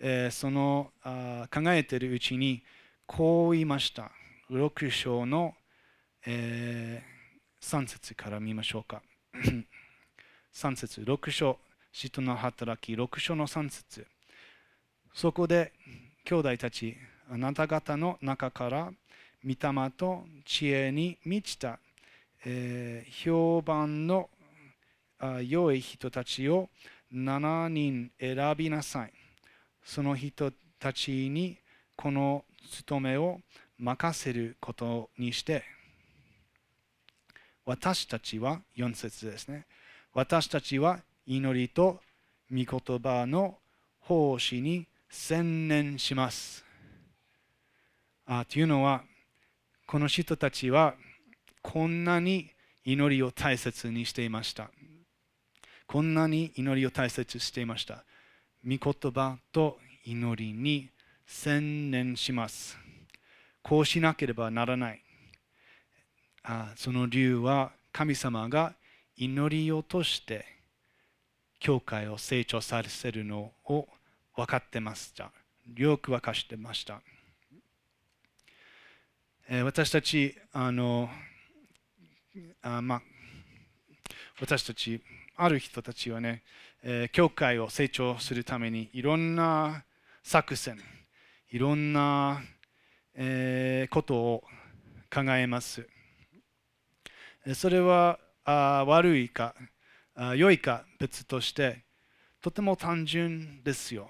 [0.00, 2.62] え、そのあ考えているうちに
[3.06, 4.10] こう言いました。
[4.50, 5.54] 6章の、
[6.26, 7.02] え、
[7.60, 9.02] 3節から見ましょうか。
[10.52, 11.58] 3節6章、
[11.92, 14.06] 人の働き、6章の3節
[15.12, 15.72] そこで
[16.24, 16.96] 兄弟たち、
[17.28, 18.92] あなた方の中から
[19.44, 21.78] 御霊と知恵に満ちた、
[22.44, 24.30] えー、評判の
[25.18, 26.70] あ良い人たちを
[27.12, 29.12] 7人選びなさい。
[29.84, 31.58] その人たちに
[31.96, 33.40] この務めを
[33.78, 35.64] 任せることにして、
[37.64, 39.66] 私たちは、4節ですね。
[40.12, 42.00] 私たちは祈りと
[42.50, 43.58] 御言葉の
[44.00, 46.64] 奉仕に専念します。
[48.26, 49.04] あというのは、
[49.86, 50.94] この人たちは
[51.62, 52.50] こんなに
[52.84, 54.70] 祈りを大切にしていました。
[55.86, 58.04] こんなに祈りを大切にしていました。
[58.66, 60.90] 御言葉と祈りに
[61.26, 62.76] 専念します。
[63.62, 65.02] こうしなければならない。
[66.42, 68.74] あその理由は神様が
[69.16, 70.44] 祈りをとして
[71.58, 73.86] 教会を成長させるのを
[74.34, 75.30] 分かってました。
[75.76, 77.00] よく分かってました。
[79.48, 81.10] え私たち、あの、
[82.62, 83.02] あまあ、
[84.40, 85.02] 私たち、
[85.36, 86.42] ある人たちはね、
[86.82, 89.84] えー、教会を成長するためにいろんな
[90.22, 90.78] 作戦、
[91.50, 92.40] いろんな、
[93.14, 94.44] えー、ことを
[95.12, 95.86] 考えます。
[97.54, 99.54] それはあ悪いか
[100.14, 101.84] あ良いか別として
[102.40, 104.08] とても単純ですよ。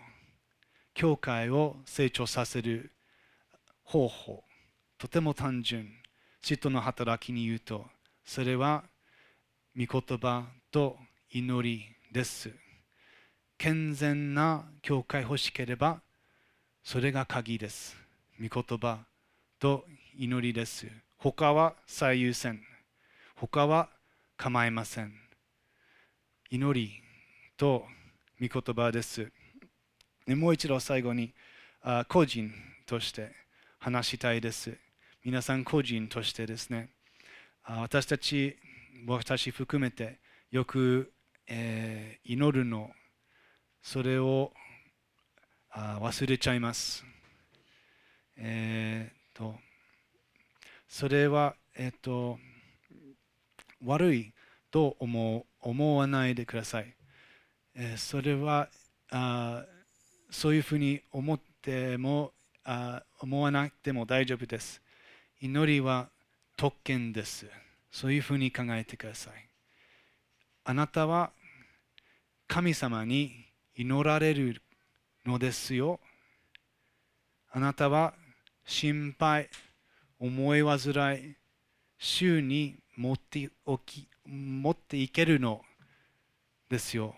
[0.94, 2.92] 教会を成長させる
[3.84, 4.44] 方法
[4.98, 5.88] とても単純
[6.42, 7.86] 人の働きに言うと
[8.24, 8.84] それは
[9.76, 10.96] 御言葉と
[11.30, 12.50] 祈りです。
[13.56, 16.00] 健全な教会欲しければ
[16.82, 17.96] それが鍵です。
[18.40, 18.98] 御言葉
[19.58, 19.84] と
[20.18, 20.88] 祈りです。
[21.18, 22.60] 他は最優先。
[23.36, 23.88] 他は
[24.36, 25.12] 構いません。
[26.50, 26.90] 祈り
[27.56, 27.84] と
[28.40, 29.30] 御言葉です。
[30.26, 31.32] もう一度最後に
[32.08, 32.52] 個人
[32.86, 33.30] として
[33.78, 34.76] 話したいです。
[35.22, 36.90] 皆さん個人としてですね
[37.62, 38.56] 私たち
[39.06, 40.18] 私含めて
[40.50, 41.12] よく、
[41.50, 42.90] えー、祈るの
[43.82, 44.52] それを
[45.70, 47.04] あ忘れちゃいます
[48.36, 49.54] えー、と
[50.88, 52.38] それはえ、ー、と
[53.84, 54.32] 悪い
[54.70, 56.94] と思う思わないでください。
[57.74, 58.68] えそれは
[59.10, 59.64] あ
[60.30, 62.32] そういうふうに思っても
[62.64, 64.80] あ思わなくても大丈夫です。
[65.40, 66.08] 祈りは
[66.56, 67.46] 特権です。
[67.90, 69.48] そういうふうに考えてください。
[70.64, 71.32] あなたは
[72.50, 73.46] 神様に
[73.76, 74.60] 祈られる
[75.24, 76.00] のですよ。
[77.52, 78.12] あなたは
[78.66, 79.48] 心配、
[80.18, 81.36] 思い煩い、
[81.96, 85.60] 週に持っておき持っていけるの
[86.68, 87.14] ですよ。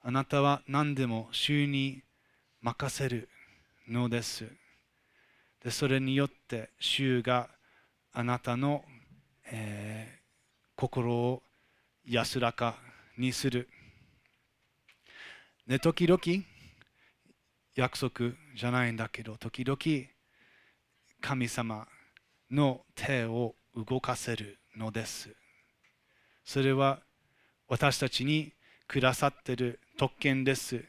[0.00, 2.02] あなたは何でも主に
[2.62, 3.28] 任せる
[3.86, 4.46] のです。
[5.62, 7.50] でそれによって主が
[8.14, 8.82] あなたの、
[9.52, 11.42] えー、心を
[12.06, 12.76] 安らか
[13.18, 13.68] にする。
[15.68, 16.18] ね、時々
[17.76, 19.78] 約束じゃないんだけど時々
[21.20, 21.86] 神様
[22.50, 25.28] の手を動かせるのです。
[26.42, 27.00] それは
[27.68, 28.54] 私たちに
[28.86, 30.82] くださっている特権です。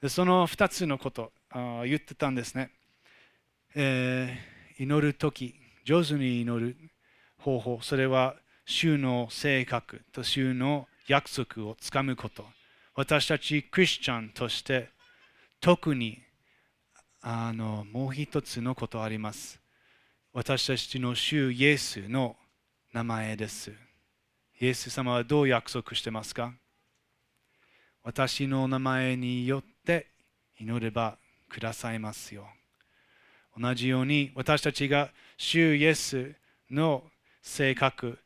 [0.00, 2.70] でその2つのことあ言ってたんですね。
[3.74, 5.54] えー、祈るとき、
[5.84, 6.76] 上手に祈る
[7.36, 12.46] 方法、それは主の性格と主の約束をつかむこと。
[12.98, 14.88] 私たちクリスチャンとして
[15.60, 16.18] 特に
[17.22, 19.60] あのもう一つのことあります。
[20.32, 22.34] 私たちの主イエスの
[22.92, 23.70] 名前です。
[24.60, 26.52] イエス様はどう約束してますか？
[28.02, 30.08] 私の名前によって
[30.58, 31.18] 祈れば
[31.48, 32.48] くださいますよ。
[33.56, 36.34] 同じように私たちが主イエス
[36.68, 37.04] の
[37.42, 38.18] 性格、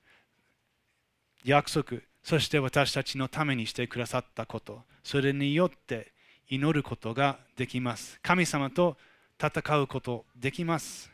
[1.45, 6.13] 約束そして私たちのためにしてくださったことそれによって
[6.49, 8.19] 祈ることができます。
[8.23, 8.97] 神様と
[9.43, 11.11] 戦うことできます。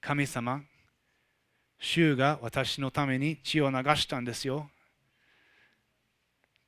[0.00, 0.62] 神様
[1.78, 4.68] 主が私のために血を流したんですよ。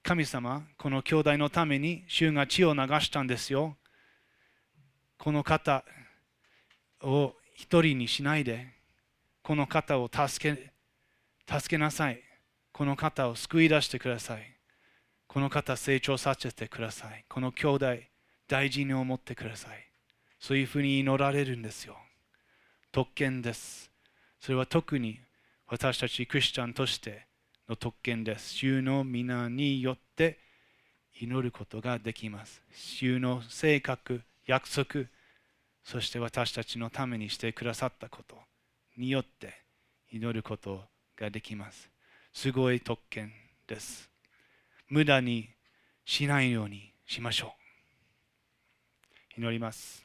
[0.02, 3.76] 神様この兄弟のために主が血を流したんですよ。
[5.18, 5.84] この方
[7.02, 8.68] を一人にしないで
[9.42, 10.72] この方を助け
[11.52, 12.27] 助けなさい。
[12.78, 14.54] この方を救い出してください。
[15.26, 17.24] この方成長させてください。
[17.28, 17.86] この兄弟
[18.46, 19.90] 大事に思ってください。
[20.38, 21.96] そういうふうに祈られるんですよ。
[22.92, 23.90] 特権です。
[24.38, 25.18] それは特に
[25.66, 27.26] 私たちクリスチャンとして
[27.68, 28.54] の特権です。
[28.54, 30.38] 主の皆によって
[31.20, 32.62] 祈ることができます。
[32.70, 35.06] 主の性格約束。
[35.82, 38.36] そして私たちのためにしてくださったこと
[38.96, 39.64] によって
[40.12, 40.84] 祈ること
[41.16, 41.90] ができます。
[42.40, 43.32] すごい特権
[43.66, 44.08] です。
[44.88, 45.48] 無駄に
[46.04, 47.56] しないようにしましょ
[49.36, 49.40] う。
[49.40, 50.04] 祈ります。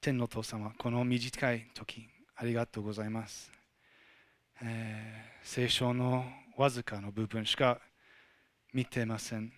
[0.00, 3.50] 天の父様この短い時ありがとうございます、
[4.62, 6.24] えー、聖書の
[6.56, 7.80] わずかの部分しか
[8.72, 9.52] 見てません。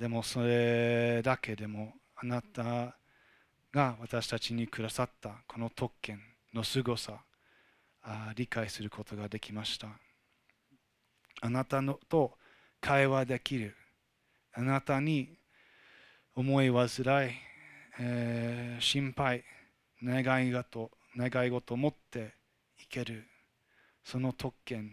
[0.00, 2.96] でもそれだけでもあなた
[3.72, 6.20] が私たちにくださったこの特権
[6.52, 7.20] の凄さ
[8.34, 9.88] 理解することができました。
[11.42, 12.36] あなたのと
[12.80, 13.76] 会話できる
[14.52, 15.38] あなたに
[16.34, 16.88] 思い煩い、
[17.98, 19.44] えー、心配
[20.02, 22.34] 願い事願い事を持って
[22.82, 23.26] いける
[24.04, 24.92] その特権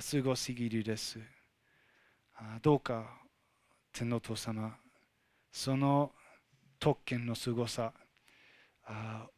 [0.00, 1.18] すごすぎるです。
[2.62, 3.04] どうか
[3.92, 4.76] 天の父様
[5.52, 6.12] その
[6.78, 7.92] 特権のすごさ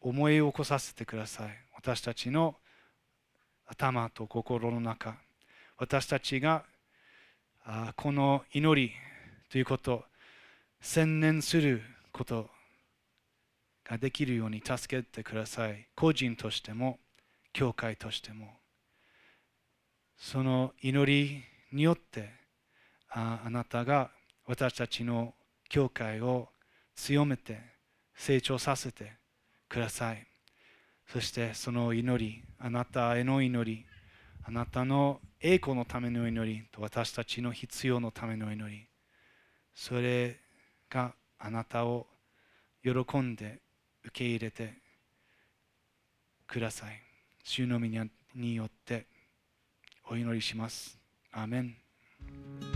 [0.01, 1.51] 思い起こさせてください。
[1.75, 2.57] 私たちの
[3.67, 5.17] 頭と心の中
[5.77, 6.65] 私たちが
[7.97, 8.93] この祈り
[9.49, 10.05] ということ
[10.81, 11.83] 専念する
[12.13, 12.51] こと
[13.85, 15.89] ができるように助けてください。
[15.95, 16.99] 個人としても
[17.53, 18.59] 教会としても。
[20.17, 22.31] その祈りによって
[23.09, 24.11] あなたが
[24.47, 25.35] 私たちの
[25.69, 26.49] 教会を
[26.95, 27.61] 強めて
[28.15, 29.13] 成長させて
[29.69, 30.27] ください。
[31.07, 33.85] そしてその祈りあなたへの祈り
[34.45, 38.87] あなたの栄光のための祈りと私たちの必要のための祈り
[39.75, 40.37] それ
[40.89, 42.07] があなたを
[42.83, 43.61] 喜んで
[44.05, 44.75] 受け入れて
[46.47, 47.01] ください。
[47.45, 49.07] 主の皆によって
[50.09, 50.99] お祈りします。
[51.33, 52.70] アーメン。